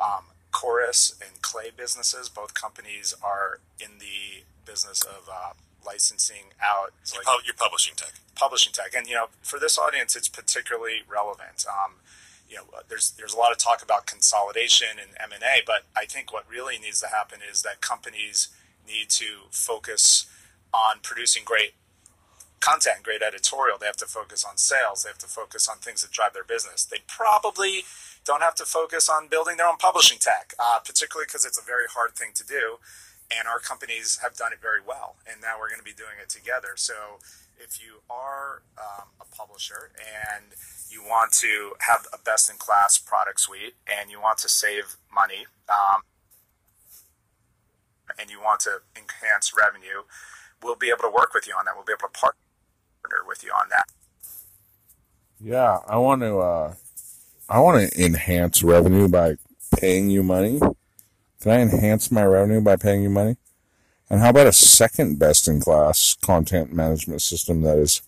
[0.00, 2.28] um, Chorus and Clay businesses.
[2.28, 5.52] Both companies are in the business of uh,
[5.84, 8.12] licensing out Your like your publishing tech.
[8.34, 8.94] publishing tech.
[8.96, 11.64] And you know, for this audience, it's particularly relevant.
[11.68, 11.94] Um,
[12.48, 15.82] you know, there's there's a lot of talk about consolidation and M and A, but
[15.96, 18.48] I think what really needs to happen is that companies
[18.86, 20.26] need to focus
[20.72, 21.72] on producing great
[22.64, 23.76] content, and great editorial.
[23.78, 25.02] They have to focus on sales.
[25.02, 26.84] They have to focus on things that drive their business.
[26.84, 27.84] They probably
[28.24, 31.64] don't have to focus on building their own publishing tech, uh, particularly because it's a
[31.64, 32.80] very hard thing to do.
[33.28, 35.16] And our companies have done it very well.
[35.30, 36.76] And now we're going to be doing it together.
[36.76, 37.20] So
[37.58, 40.56] if you are um, a publisher and
[40.88, 44.96] you want to have a best in class product suite and you want to save
[45.12, 46.02] money um,
[48.18, 50.04] and you want to enhance revenue,
[50.62, 51.74] we'll be able to work with you on that.
[51.74, 52.43] We'll be able to partner
[53.26, 53.86] with you on that.
[55.40, 56.38] Yeah, I want to.
[56.38, 56.74] Uh,
[57.48, 59.36] I want to enhance revenue by
[59.78, 60.58] paying you money.
[61.40, 63.36] Can I enhance my revenue by paying you money?
[64.08, 68.00] And how about a second best in class content management system that is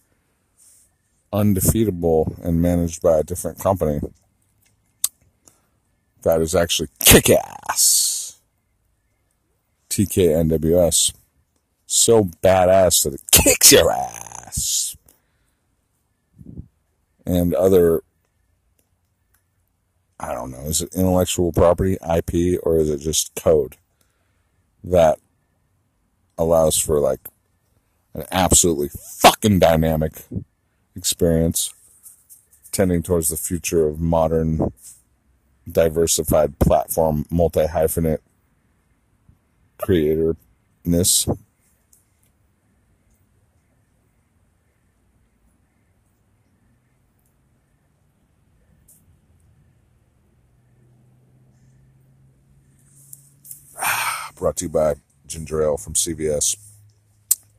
[1.33, 4.01] undefeatable and managed by a different company
[6.23, 8.39] that is actually kick ass?
[9.91, 11.13] TKNWS.
[11.87, 14.26] So badass that it kicks your ass.
[17.27, 18.03] And other
[20.19, 23.77] I don't know, is it intellectual property, IP, or is it just code
[24.83, 25.19] that
[26.39, 27.21] allows for like
[28.15, 30.23] an absolutely fucking dynamic
[30.95, 31.73] experience
[32.73, 34.73] tending towards the future of modern
[35.71, 38.21] diversified platform multi hyphenate
[39.79, 41.29] creatorness?
[54.37, 54.95] Brought to you by
[55.27, 56.57] ginger ale from CVS.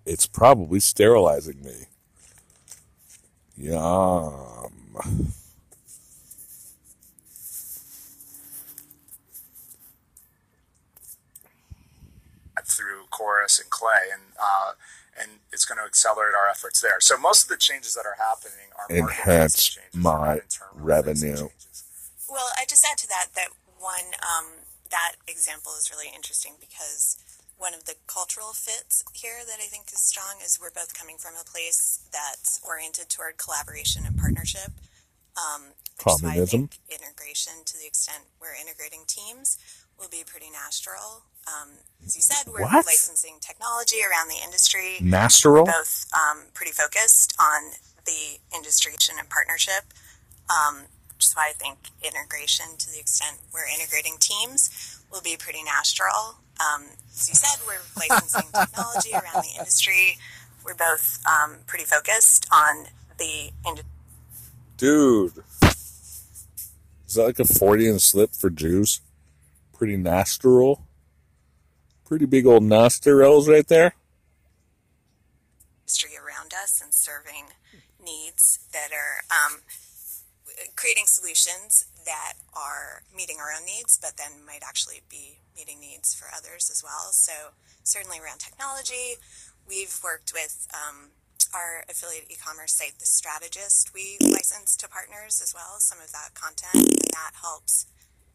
[0.05, 1.87] It's probably sterilizing me.
[3.57, 4.71] Yum.
[12.67, 14.71] through Chorus and Clay, and uh,
[15.19, 16.99] and it's going to accelerate our efforts there.
[16.99, 20.41] So most of the changes that are happening are market-based Enhance changes, they're my
[20.73, 21.49] revenue.
[22.29, 24.45] Well, I just add to that that one um,
[24.91, 27.17] that example is really interesting because
[27.57, 31.17] one of the cultural fits here that I think is strong is we're both coming
[31.17, 34.71] from a place that's oriented toward collaboration and partnership.
[35.37, 36.67] Um, which is why I Communism?
[36.69, 39.57] think integration, to the extent we're integrating teams,
[39.99, 41.25] will be pretty natural.
[41.47, 42.85] Um, as you said, we're What?
[42.85, 45.65] licensing technology around the industry Masteral?
[45.65, 47.73] both um, pretty focused on
[48.05, 49.93] the industry and partnership,
[50.49, 50.85] um,
[51.17, 55.63] which is why I think integration, to the extent we're integrating teams, will be pretty
[55.63, 56.37] natural.
[56.61, 60.19] Um, as you said, we're licensing technology around the industry.
[60.63, 62.85] We're both um, pretty focused on
[63.17, 63.89] the industry.
[64.77, 65.43] Dude.
[65.63, 69.01] Is that like a Freudian slip for Jews?
[69.73, 70.83] Pretty nostril?
[72.05, 73.95] Pretty big old nostrils right there?
[75.87, 77.45] industry around us and serving
[78.03, 79.61] needs that are um,
[80.77, 86.13] creating solutions that are meeting our own needs, but then might actually be meeting needs
[86.13, 87.11] for others as well.
[87.11, 89.17] So, certainly around technology,
[89.67, 91.11] we've worked with um,
[91.53, 93.91] our affiliate e-commerce site, The Strategist.
[93.93, 97.87] We license to partners as well some of that content, and that helps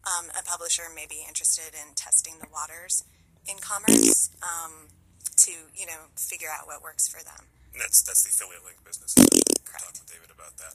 [0.02, 3.04] um, a publisher may be interested in testing the waters
[3.46, 4.90] in commerce um,
[5.36, 7.46] to you know figure out what works for them.
[7.72, 9.16] And that's that's the affiliate link business.
[9.16, 9.24] We
[9.64, 9.80] Correct.
[9.84, 10.74] talked with David about that.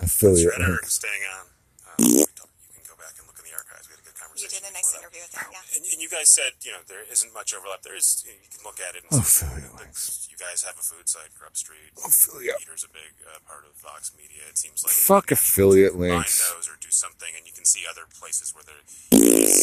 [0.00, 0.88] Affiliate Shredder link.
[0.88, 1.44] staying on.
[1.92, 2.24] Um, you
[2.72, 3.84] can go back and look in the archives.
[3.86, 4.48] We had a good conversation.
[4.48, 5.12] You did a nice before that.
[5.12, 5.76] interview with him, yeah.
[5.76, 7.84] And, and you guys said, you know, there isn't much overlap.
[7.84, 10.24] There is, you, know, you can look at it and Oh, see affiliate links.
[10.32, 11.92] you guys have a food site, Grub Street.
[12.00, 12.56] Affiliate.
[12.64, 14.40] Peter's a big uh, part of Vox Media.
[14.48, 16.40] It seems like Fuck affiliate combine links.
[16.48, 18.88] those or do something, and you can see other places where there are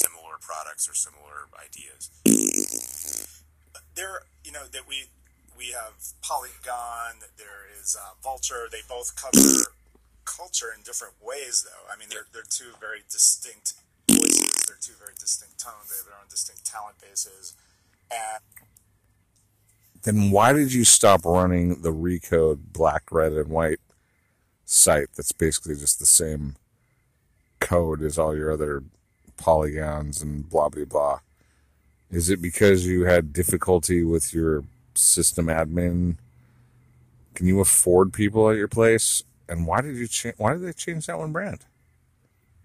[0.06, 2.14] similar products or similar ideas.
[3.98, 5.10] there you know that we
[5.60, 5.92] we have
[6.24, 8.68] polygon there is uh, vulture.
[8.72, 9.36] They both cover
[10.26, 11.94] culture in different ways though.
[11.94, 13.74] I mean they're, they're two very distinct
[14.08, 14.64] voices.
[14.66, 15.90] They're two very distinct tones.
[15.90, 17.56] They have their own distinct talent bases.
[18.10, 18.42] And
[20.04, 23.80] Then why did you stop running the Recode black, red, and white
[24.66, 26.56] site that's basically just the same
[27.60, 28.84] code as all your other
[29.36, 31.20] polygons and blah blah blah?
[32.10, 34.64] Is it because you had difficulty with your
[35.02, 36.18] system admin?
[37.36, 39.24] Can you afford people at your place?
[39.48, 40.36] And why did you change?
[40.38, 41.60] Why did they change that one brand?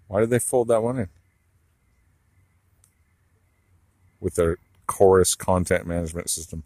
[0.08, 1.08] Why did they fold that one in?
[4.24, 4.56] with their
[4.86, 6.64] chorus content management system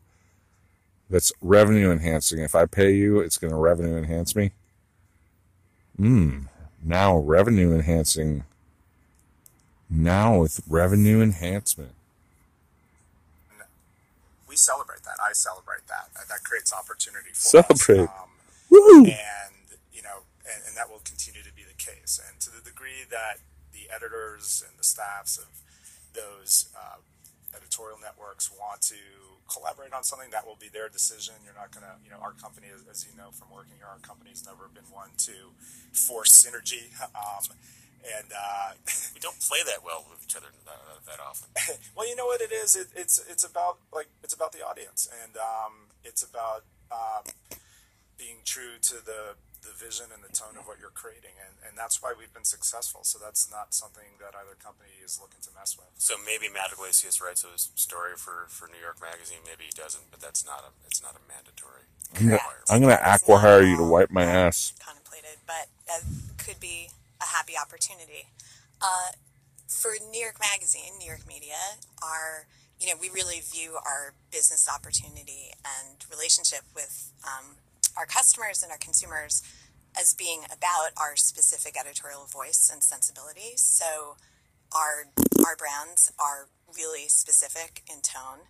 [1.11, 2.39] that's revenue enhancing.
[2.39, 4.53] If I pay you, it's going to revenue enhance me.
[5.97, 6.43] Hmm.
[6.83, 8.45] Now revenue enhancing.
[9.91, 11.93] Now with revenue enhancement.
[14.59, 15.17] Celebrate that.
[15.23, 16.11] I celebrate that.
[16.15, 18.11] That- That creates opportunity for Celebrate.
[18.11, 18.15] us.
[18.23, 18.31] Um,
[18.71, 19.05] Woo!
[19.07, 19.55] and
[19.93, 22.21] you know, and, and that will continue to be the case.
[22.21, 23.39] And to the degree that
[23.73, 25.49] the editors and the staffs of
[26.15, 26.99] those uh,
[27.57, 28.99] editorial networks want to
[29.49, 31.35] collaborate on something, that will be their decision.
[31.45, 33.87] You're not going to, you know, our company, as, as you know from working here,
[33.89, 35.55] our company's never been one to
[35.93, 36.93] force synergy.
[37.17, 37.57] Um,
[38.05, 38.73] and uh,
[39.19, 41.51] We don't play that well with each other uh, that often.
[41.97, 42.77] well, you know what it is.
[42.77, 46.63] It, it's it's about like it's about the audience, and um, it's about
[46.95, 47.27] um,
[48.15, 49.35] being true to the
[49.67, 52.47] the vision and the tone of what you're creating, and, and that's why we've been
[52.47, 53.03] successful.
[53.03, 55.91] So that's not something that either company is looking to mess with.
[55.99, 59.43] So maybe Matt Yglesias writes a story for, for New York Magazine.
[59.43, 61.91] Maybe he doesn't, but that's not a it's not a mandatory.
[62.15, 62.71] I'm gonna, requirement.
[62.71, 64.79] I'm gonna It's aqua hire you to wipe my ass.
[64.79, 66.07] Contemplated, but that
[66.39, 66.89] could be
[67.21, 68.29] a happy opportunity.
[68.81, 69.13] Uh,
[69.69, 72.47] for New York Magazine, New York Media, our
[72.81, 77.57] you know we really view our business opportunity and relationship with um,
[77.97, 79.43] our customers and our consumers
[79.99, 83.57] as being about our specific editorial voice and sensibility.
[83.57, 84.17] So
[84.73, 85.11] our
[85.45, 88.49] our brands are really specific in tone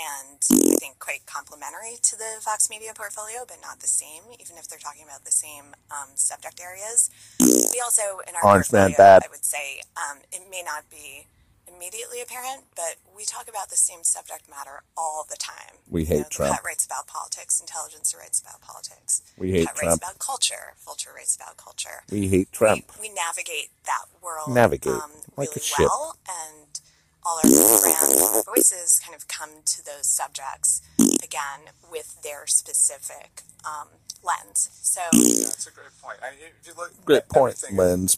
[0.00, 4.56] and I think quite complementary to the Vox Media portfolio, but not the same, even
[4.56, 7.10] if they're talking about the same um, subject areas.
[7.38, 8.96] We also, in our Orange portfolio.
[9.24, 11.26] I would say um, it may not be
[11.68, 15.78] immediately apparent, but we talk about the same subject matter all the time.
[15.88, 16.54] We You hate know, Trump.
[16.56, 19.22] Cut writes about politics, Intelligencer writes about politics.
[19.38, 19.90] We hate Cut Trump.
[19.90, 22.90] writes about culture, Vulture writes about culture We hate Trump.
[23.00, 25.78] we, we navigate that world Navigate, um, like really a ship.
[25.80, 26.80] well, and
[27.24, 30.80] all our brand voices kind of come to those subjects
[31.22, 33.88] again with their specific um,
[34.24, 34.70] lens.
[34.82, 36.18] So That's a great point.
[36.22, 36.28] I,
[36.60, 38.16] if you look, Great point, everything- Lens.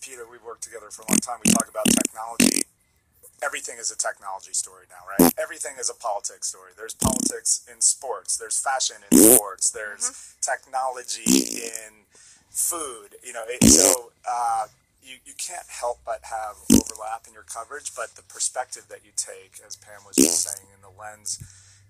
[0.00, 1.38] Peter, we've worked together for a long time.
[1.44, 2.62] We talk about technology.
[3.42, 5.32] Everything is a technology story now, right?
[5.36, 6.70] Everything is a politics story.
[6.76, 8.36] There's politics in sports.
[8.36, 9.70] There's fashion in sports.
[9.70, 12.06] There's technology in
[12.48, 13.16] food.
[13.22, 14.66] You know, it, so uh,
[15.02, 17.94] you you can't help but have overlap in your coverage.
[17.94, 21.38] But the perspective that you take, as Pam was just saying, in the lens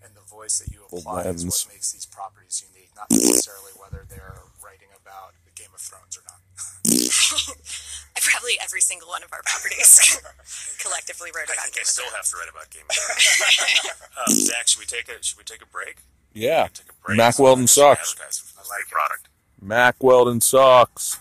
[0.02, 2.90] and the voice that you apply is what makes these properties unique.
[2.94, 6.38] Not necessarily whether they're writing about Game of Thrones or not.
[8.30, 10.20] probably every single one of our properties
[10.82, 12.16] collectively wrote I about think I Game of still Thrones.
[12.16, 14.02] have to write about Game of Thrones.
[14.18, 15.96] um, Zach, should we take a should we take a break?
[16.32, 16.68] Yeah.
[16.72, 17.16] Take a break.
[17.16, 18.12] Mack Weldon socks.
[18.12, 19.28] Advertise for this product.
[19.60, 21.18] Mack Weldon socks.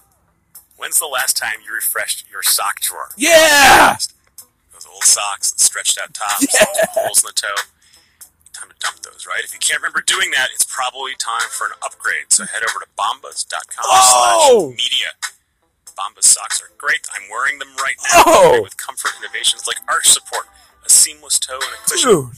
[0.77, 3.09] When's the last time you refreshed your sock drawer?
[3.17, 3.97] Yeah!
[4.73, 7.61] Those old socks, stretched out tops, the holes in the toe.
[8.53, 9.43] Time to dump those, right?
[9.43, 12.29] If you can't remember doing that, it's probably time for an upgrade.
[12.29, 14.73] So head over to bombas.com Oh!
[14.73, 15.07] slash media.
[15.97, 17.07] Bombas socks are great.
[17.15, 18.23] I'm wearing them right now.
[18.27, 18.59] Oh!
[18.61, 20.45] With comfort innovations like arch support,
[20.85, 22.09] a seamless toe, and a cushion.
[22.11, 22.29] Dude.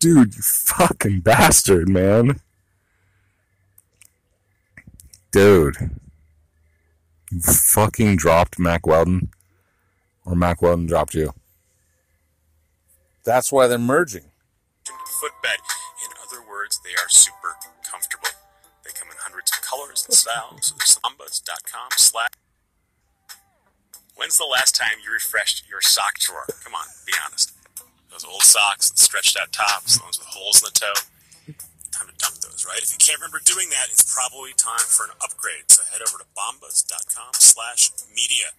[0.00, 2.40] Dude, you fucking bastard, man.
[5.32, 5.97] Dude.
[7.30, 9.30] You fucking dropped Mack Weldon.
[10.24, 11.32] Or Mack Weldon dropped you.
[13.24, 14.30] That's why they're merging.
[14.84, 15.58] footbed.
[16.04, 18.28] In other words, they are super comfortable.
[18.84, 20.74] They come in hundreds of colors and styles.
[20.84, 22.30] So Bombas.com slash.
[24.16, 26.44] When's the last time you refreshed your sock drawer?
[26.64, 27.52] Come on, be honest.
[28.10, 31.00] Those old socks, the stretched out tops, the ones with holes in the toe.
[32.18, 32.82] Dump those, right?
[32.82, 35.70] If you can't remember doing that, it's probably time for an upgrade.
[35.70, 38.50] So head over to bombas.com slash media.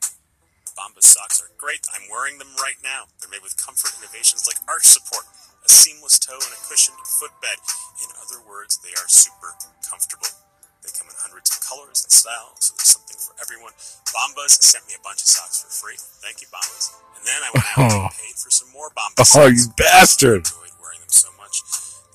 [0.80, 1.84] Bombas socks are great.
[1.92, 3.12] I'm wearing them right now.
[3.20, 5.28] They're made with comfort innovations like arch support,
[5.60, 7.60] a seamless toe, and a cushioned footbed.
[8.00, 9.52] In other words, they are super
[9.84, 10.32] comfortable.
[10.80, 13.76] They come in hundreds of colors and styles, so there's something for everyone.
[14.16, 16.00] Bombas sent me a bunch of socks for free.
[16.24, 16.96] Thank you, Bombas.
[17.20, 19.52] And then I went out and paid for some more Bombas Oh, socks.
[19.52, 20.48] you bastard.
[20.48, 21.60] I enjoyed wearing them so much.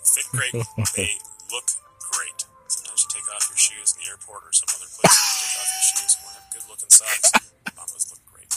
[0.01, 0.57] They fit great.
[0.97, 1.13] they
[1.55, 1.71] look
[2.11, 2.43] great.
[2.67, 5.15] Sometimes you take off your shoes in the airport or some other place.
[5.15, 7.31] You take off your shoes and want to have good looking socks.
[7.79, 8.51] Bombas look great.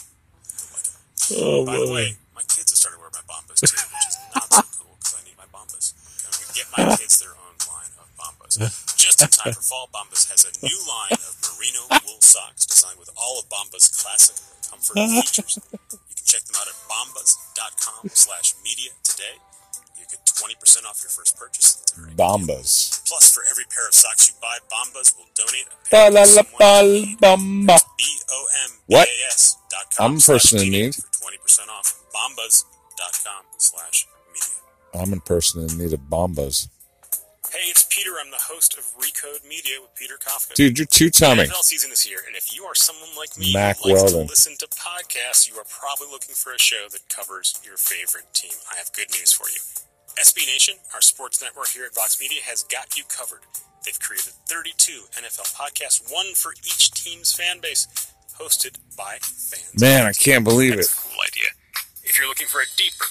[0.73, 0.89] Like.
[1.37, 4.49] Oh, By the way, my kids have started wearing my Bombas too, which is not
[4.49, 5.93] so cool because I need my Bombas.
[6.25, 8.57] Can we get my kids their own line of Bombas?
[8.97, 12.97] Just in time for fall, Bombas has a new line of merino wool socks designed
[12.97, 15.59] with all of Bombas' classic comfort features.
[15.69, 15.77] You
[16.17, 19.37] can check them out at bombas.com slash media today.
[19.99, 21.75] You get 20% off your first purchase.
[21.75, 22.25] That's a very good deal.
[22.25, 22.86] Bombas.
[23.17, 26.21] Plus, for every pair of socks you buy, Bombas will donate a Ba pair la
[26.23, 27.81] to la someone ba in need.
[27.97, 30.93] B-O-M-B-A-S dot I'm com a person in need.
[30.93, 31.99] For 20% off.
[32.13, 35.01] Bombas.com slash media.
[35.01, 36.67] I'm in person in need of bombas.
[37.49, 38.11] Hey, it's Peter.
[38.23, 40.53] I'm the host of Recode Media with Peter Kafka.
[40.53, 41.47] Dude, you're two timing.
[41.47, 44.25] NFL season is here, and if you are someone like me Mack who likes Weldon.
[44.27, 48.31] to listen to podcasts, you are probably looking for a show that covers your favorite
[48.33, 48.51] team.
[48.71, 49.57] I have good news for you.
[50.21, 53.41] SB Nation, our sports network here at Vox Media, has got you covered.
[53.85, 57.87] They've created 32 NFL podcasts, one for each team's fan base,
[58.39, 59.79] hosted by fans.
[59.79, 60.77] Man, I can't believe it.
[60.77, 61.49] That's a cool idea.
[62.03, 63.05] If you're looking for a deeper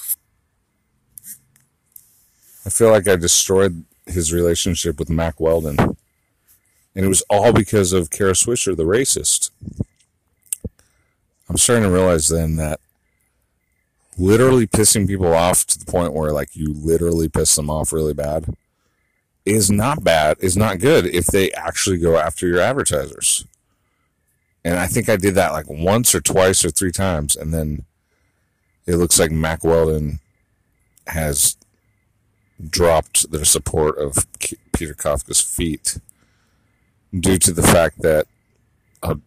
[2.67, 5.77] I feel like I destroyed his relationship with Mack Weldon.
[5.79, 9.51] And it was all because of Kara Swisher, the racist.
[11.47, 12.81] I'm starting to realize then that
[14.17, 18.13] literally pissing people off to the point where like you literally piss them off really
[18.13, 18.45] bad
[19.45, 23.45] is not bad, is not good if they actually go after your advertisers.
[24.65, 27.85] And I think I did that like once or twice or three times and then
[28.85, 30.19] it looks like Mack Weldon
[31.07, 31.57] has
[32.69, 34.25] dropped their support of
[34.73, 35.99] Peter Kafka's feet
[37.17, 38.27] due to the fact that
[39.03, 39.17] a,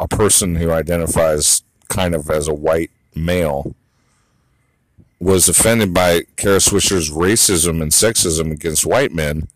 [0.00, 3.74] a person who identifies kind of as a white male
[5.24, 9.48] was offended by Kara Swisher's racism and sexism against white men,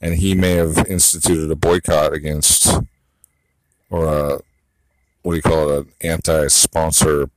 [0.00, 2.72] and he may have instituted a boycott against,
[3.90, 4.40] or a,
[5.20, 7.28] what do you call it, an anti-sponsor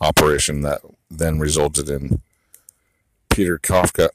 [0.00, 2.22] operation that then resulted in
[3.28, 4.10] Peter Kafka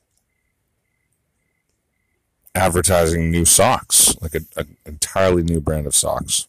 [2.56, 6.48] advertising new socks, like an entirely new brand of socks.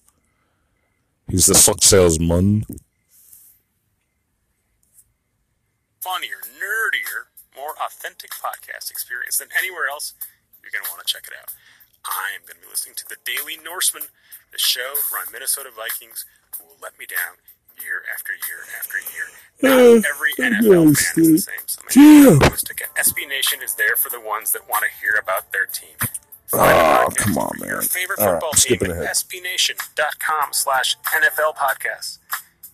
[1.29, 2.65] He's the sock salesman.
[6.07, 10.15] Funnier, nerdier, more authentic podcast experience than anywhere else,
[10.63, 11.51] you're going to want to check it out.
[12.07, 14.07] I am going to be listening to The Daily Norseman,
[14.55, 16.23] the show around Minnesota Vikings
[16.55, 17.43] who will let me down
[17.83, 19.27] year after year after year.
[19.61, 21.67] Not every NFL fan is the same.
[21.67, 22.39] So Jim.
[22.39, 25.99] Acoustic SB Nation is there for the ones that want to hear about their team.
[26.47, 27.89] Find Oh, come on, for Your man.
[27.89, 32.19] favorite All right, football team skipping at sbnation.com slash NFL podcasts.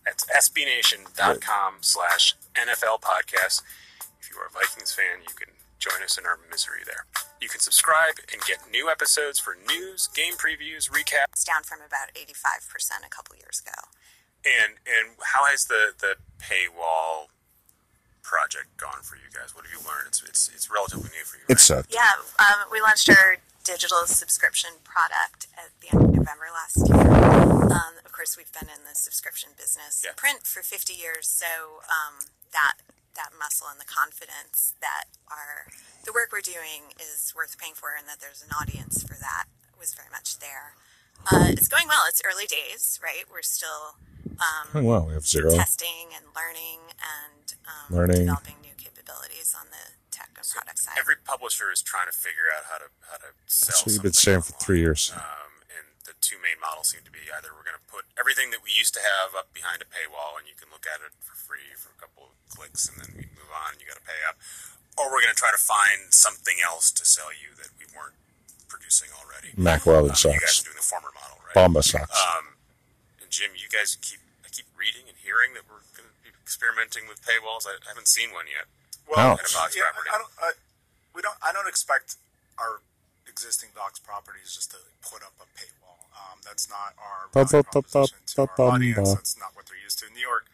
[0.04, 3.62] That's sbnation.com slash NFL podcast.
[4.20, 5.48] If you are a Vikings fan, you can
[5.78, 7.06] join us in our misery there.
[7.40, 11.80] You can subscribe and get new episodes for news, game previews, recaps, It's down from
[11.82, 13.78] about 85% a couple years ago.
[14.44, 17.30] and and how has the the paywall
[18.22, 19.54] project gone for you guys?
[19.54, 20.06] What have you learned?
[20.08, 21.44] It's it's it's relatively new for you.
[21.48, 21.92] It sucked.
[21.92, 26.98] Yeah, um, we launched our digital subscription product at the end of November last year.
[27.70, 30.12] Um, of course, we've been in the subscription business, Yeah.
[30.16, 32.80] print for 50 years, so um, that
[33.14, 35.68] that muscle and the confidence that our
[36.04, 39.44] the work we're doing is worth paying for, and that there's an audience for that
[39.78, 40.74] was very much there.
[41.30, 42.02] Uh, it's going well.
[42.08, 43.24] It's early days, right?
[43.30, 43.96] We're still
[44.74, 45.50] Oh, well, we have zero.
[45.54, 48.26] testing and learning and um, Learning.
[48.26, 50.94] developing new capabilities on the tech and product side.
[50.98, 53.68] Every publisher is trying to figure out how to how to sell.
[53.68, 55.12] That's what you've been something saying for three years.
[55.14, 55.51] Um, and the
[56.32, 58.96] two main models seem to be either we're going to put everything that we used
[58.96, 61.92] to have up behind a paywall and you can look at it for free for
[61.92, 64.40] a couple of clicks and then we move on, and you got to pay up,
[64.96, 68.16] or we're going to try to find something else to sell you that we weren't
[68.64, 69.52] producing already.
[69.60, 70.64] Mack Weldon Um, you guys socks.
[70.64, 71.52] are doing the former model, right?
[71.52, 72.16] Bomba socks.
[72.16, 72.56] Um,
[73.20, 76.32] and Jim, you guys keep I keep reading and hearing that we're going to be
[76.40, 77.68] experimenting with paywalls.
[77.68, 78.64] I haven't seen one yet.
[79.12, 79.36] Ouch.
[79.36, 80.08] And Vox yeah, property.
[80.08, 80.32] I, I don't.
[80.40, 80.48] I,
[81.12, 81.36] we don't.
[81.44, 82.16] I don't expect
[82.56, 82.80] our
[83.28, 85.81] existing Vox properties just to put up a paywall.
[86.12, 89.14] Um, that's not our value proposition to our audience.
[89.14, 90.06] That's not what they're used to.
[90.12, 90.46] New York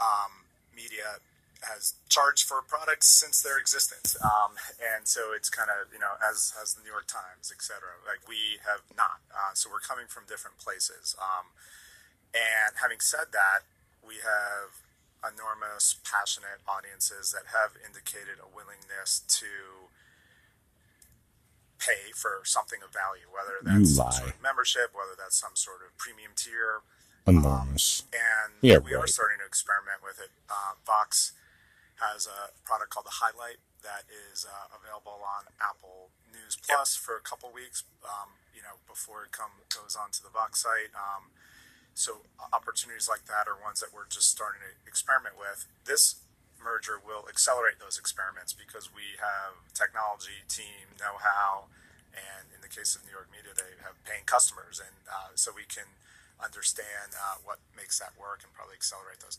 [0.00, 1.20] um, media
[1.62, 6.18] has charged for products since their existence, um, and so it's kind of you know
[6.18, 8.00] as has the New York Times, etc.
[8.02, 9.22] Like we have not.
[9.30, 11.14] Uh, so we're coming from different places.
[11.20, 11.54] Um,
[12.32, 13.68] and having said that,
[14.00, 14.80] we have
[15.22, 19.91] enormous, passionate audiences that have indicated a willingness to
[22.14, 25.96] for something of value, whether that's some sort of membership, whether that's some sort of
[25.96, 26.82] premium tier.
[27.26, 28.02] Enormous.
[28.10, 30.30] And Yeah, we are starting to experiment with it.
[30.50, 31.32] Uh, Vox
[32.02, 37.14] has a product called the Highlight that is uh, available on Apple News Plus for
[37.16, 40.90] a couple weeks, um, you know, before it come goes onto the Vox site.
[40.94, 41.30] Um,
[41.94, 45.66] so opportunities like that are ones that we're just starting to experiment with.
[45.84, 46.22] This
[46.62, 51.66] merger will accelerate those experiments because we have technology, team, know-how,
[52.14, 55.52] and in the case of New York Media, they have paying customers, and uh, so
[55.54, 55.84] we can
[56.42, 59.38] understand uh, what makes that work and probably accelerate those.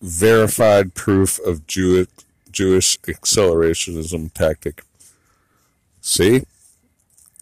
[0.00, 2.08] Verified proof of Jewish
[2.50, 4.82] Jewish accelerationism tactic.
[6.00, 6.44] See?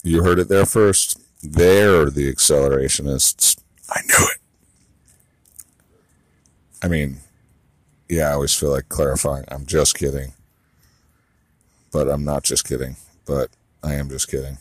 [0.03, 1.21] You heard it there first.
[1.43, 3.59] They're the accelerationists.
[3.91, 4.39] I knew it.
[6.83, 7.19] I mean,
[8.09, 9.45] yeah, I always feel like clarifying.
[9.49, 10.33] I'm just kidding.
[11.93, 12.97] But I'm not just kidding.
[13.25, 13.51] But
[13.83, 14.59] I am just kidding.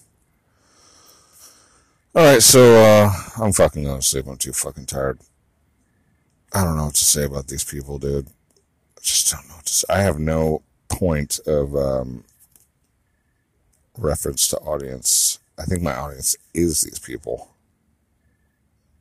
[2.16, 3.11] Alright, so uh,
[3.41, 4.28] I'm fucking going to sleep.
[4.28, 5.20] I'm too fucking tired.
[6.53, 8.28] I don't know what to say about these people, dude.
[8.28, 9.86] I just don't know what to say.
[9.89, 12.24] I have no point of um,
[13.97, 15.39] reference to audience.
[15.59, 17.49] I think my audience is these people.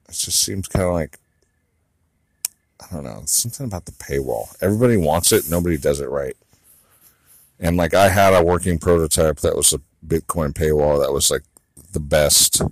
[0.08, 1.18] It just seems kind of like
[2.80, 4.54] I don't know, something about the paywall.
[4.60, 6.36] Everybody wants it, nobody does it right.
[7.60, 11.42] And like I had a working prototype that was a Bitcoin paywall that was like
[11.92, 12.62] the best,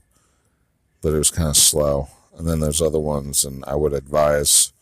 [1.00, 2.08] but it was kind of slow.
[2.36, 4.72] And then there's other ones, and I would advise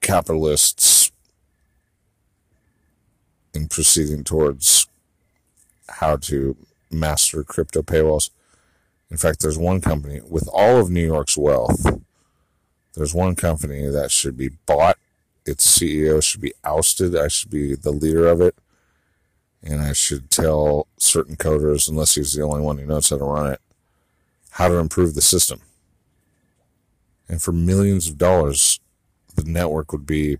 [0.00, 1.12] capitalists
[3.52, 4.86] in proceeding towards
[5.88, 6.56] how to
[6.90, 8.30] master crypto paywalls.
[9.10, 12.00] In fact, there's one company with all of New York's wealth.
[12.94, 14.98] There's one company that should be bought.
[15.46, 17.16] Its CEO should be ousted.
[17.16, 18.54] I should be the leader of it.
[19.62, 23.24] And I should tell certain coders, unless he's the only one who knows how to
[23.24, 23.60] run it,
[24.50, 25.60] how to improve the system.
[27.28, 28.80] And for millions of dollars,
[29.34, 30.38] the network would be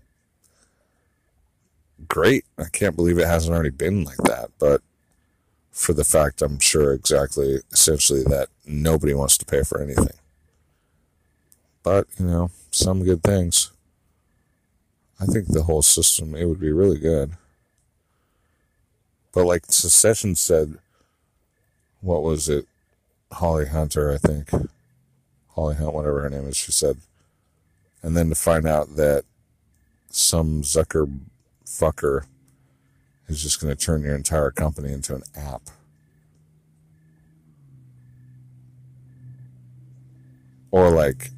[2.07, 2.45] great.
[2.57, 4.51] I can't believe it hasn't already been like that.
[4.57, 4.81] But
[5.71, 10.17] for the fact I'm sure exactly essentially that nobody wants to pay for anything.
[11.83, 13.71] But, you know, some good things.
[15.19, 17.33] I think the whole system, it would be really good.
[19.33, 20.77] But like Succession said,
[22.01, 22.67] what was it?
[23.31, 24.49] Holly Hunter, I think.
[25.49, 26.97] Holly Hunt, whatever her name is, she said.
[28.01, 29.25] And then to find out that
[30.09, 31.19] some Zucker
[31.65, 32.25] fucker
[33.27, 35.61] is just going to turn your entire company into an app.
[40.71, 41.31] Or like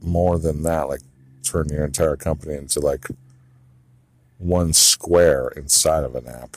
[0.00, 1.00] more than that, like
[1.42, 3.06] turn your entire company into like
[4.38, 6.56] one square inside of an app.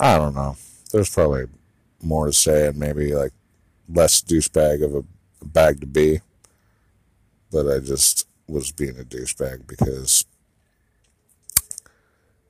[0.00, 0.56] I don't know.
[0.92, 1.46] There's probably
[2.02, 3.32] more to say and maybe like
[3.88, 5.04] less douchebag of a
[5.44, 6.20] bag to be.
[7.50, 10.24] But I just was being a douchebag because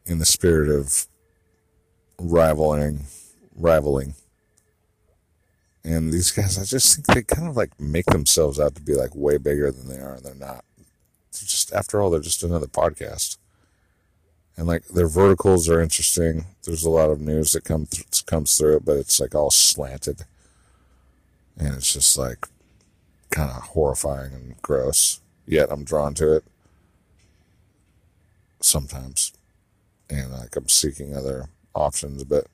[0.06, 1.06] in the spirit of
[2.18, 3.06] rivaling
[3.56, 4.14] rivaling
[5.84, 8.94] and these guys I just think they kind of like make themselves out to be
[8.94, 10.64] like way bigger than they are and they're not.
[11.32, 13.36] Just after all they're just another podcast
[14.56, 16.46] and like their verticals are interesting.
[16.64, 19.50] There's a lot of news that comes th- comes through it, but it's like all
[19.50, 20.22] slanted,
[21.58, 22.46] and it's just like
[23.30, 25.20] kind of horrifying and gross.
[25.46, 26.44] Yet I'm drawn to it
[28.60, 29.32] sometimes,
[30.08, 32.24] and like I'm seeking other options.
[32.24, 32.46] But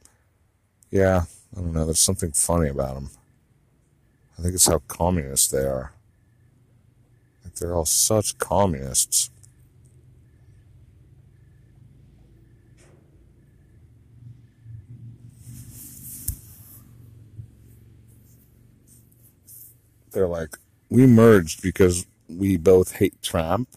[0.90, 1.24] yeah,
[1.56, 1.84] I don't know.
[1.84, 3.10] There's something funny about them.
[4.38, 5.92] I think it's how communist they are.
[7.44, 9.29] Like they're all such communists.
[20.12, 20.56] They're like,
[20.88, 23.68] we merged because we both hate Trump.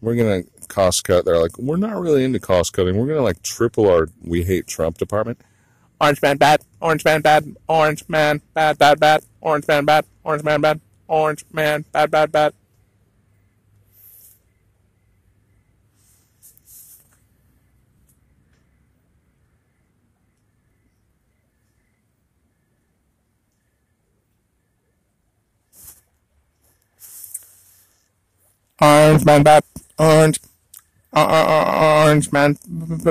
[0.00, 1.24] We're gonna cost cut.
[1.24, 2.96] They're like, we're not really into cost cutting.
[2.96, 5.40] We're gonna like triple our we hate Trump department.
[6.00, 6.62] Orange man bad.
[6.80, 7.56] Orange man bad.
[7.68, 9.24] Orange man bad bad bad.
[9.40, 10.04] Orange man bad.
[10.24, 10.80] Orange man bad.
[11.08, 12.52] Orange man bad bad bad.
[28.80, 29.64] Orange man bad.
[29.98, 30.40] Orange.
[31.14, 32.58] Orange man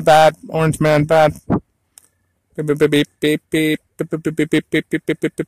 [0.04, 0.36] bad.
[0.48, 1.34] Orange man bad.
[2.56, 3.82] Beep beep beep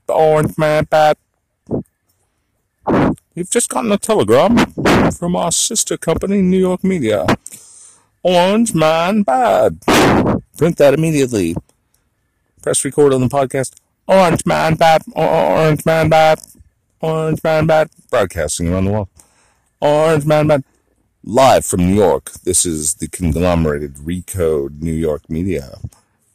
[0.09, 1.17] Orange man bad.
[3.35, 4.57] We've just gotten a telegram
[5.11, 7.27] from our sister company, New York Media.
[8.23, 9.79] Orange man bad.
[10.57, 11.55] Print that immediately.
[12.63, 13.75] Press record on the podcast.
[14.07, 15.03] Orange man bad.
[15.15, 16.39] Orange man bad.
[17.01, 17.89] Orange man bad.
[18.09, 19.09] Broadcasting around the world.
[19.81, 20.63] Orange Man Man.
[21.23, 25.77] Live from New York, this is the conglomerated Recode New York media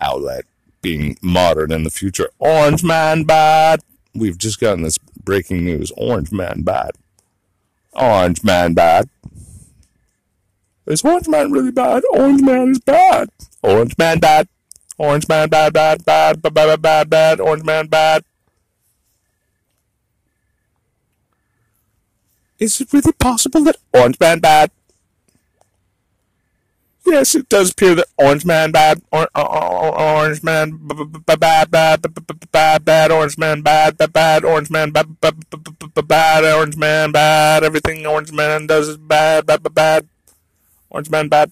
[0.00, 0.44] outlet
[0.82, 2.28] being modern in the future.
[2.38, 3.80] Orange Man Bad.
[4.14, 5.90] We've just gotten this breaking news.
[5.96, 6.90] Orange Man Bad.
[7.94, 9.08] Orange Man Bad.
[10.86, 12.02] Is Orange Man really bad?
[12.12, 13.30] Orange Man is bad.
[13.62, 14.48] Orange Man Bad.
[14.98, 17.40] Orange Man Bad, bad, bad, bad, bad, bad, bad.
[17.40, 18.24] Orange Man Bad.
[22.62, 24.70] Is it really possible that Orange Man bad?
[27.04, 30.78] Yes, it does appear that Orange Man bad, or, or, or, Orange Man
[31.26, 37.10] bad, bad, bad, bad, Orange Man bad, bad, bad, Orange Man bad, bad, Orange Man
[37.10, 37.64] bad.
[37.64, 40.06] Everything Orange Man does is bad, bad, bad.
[40.88, 41.50] Orange Man bad.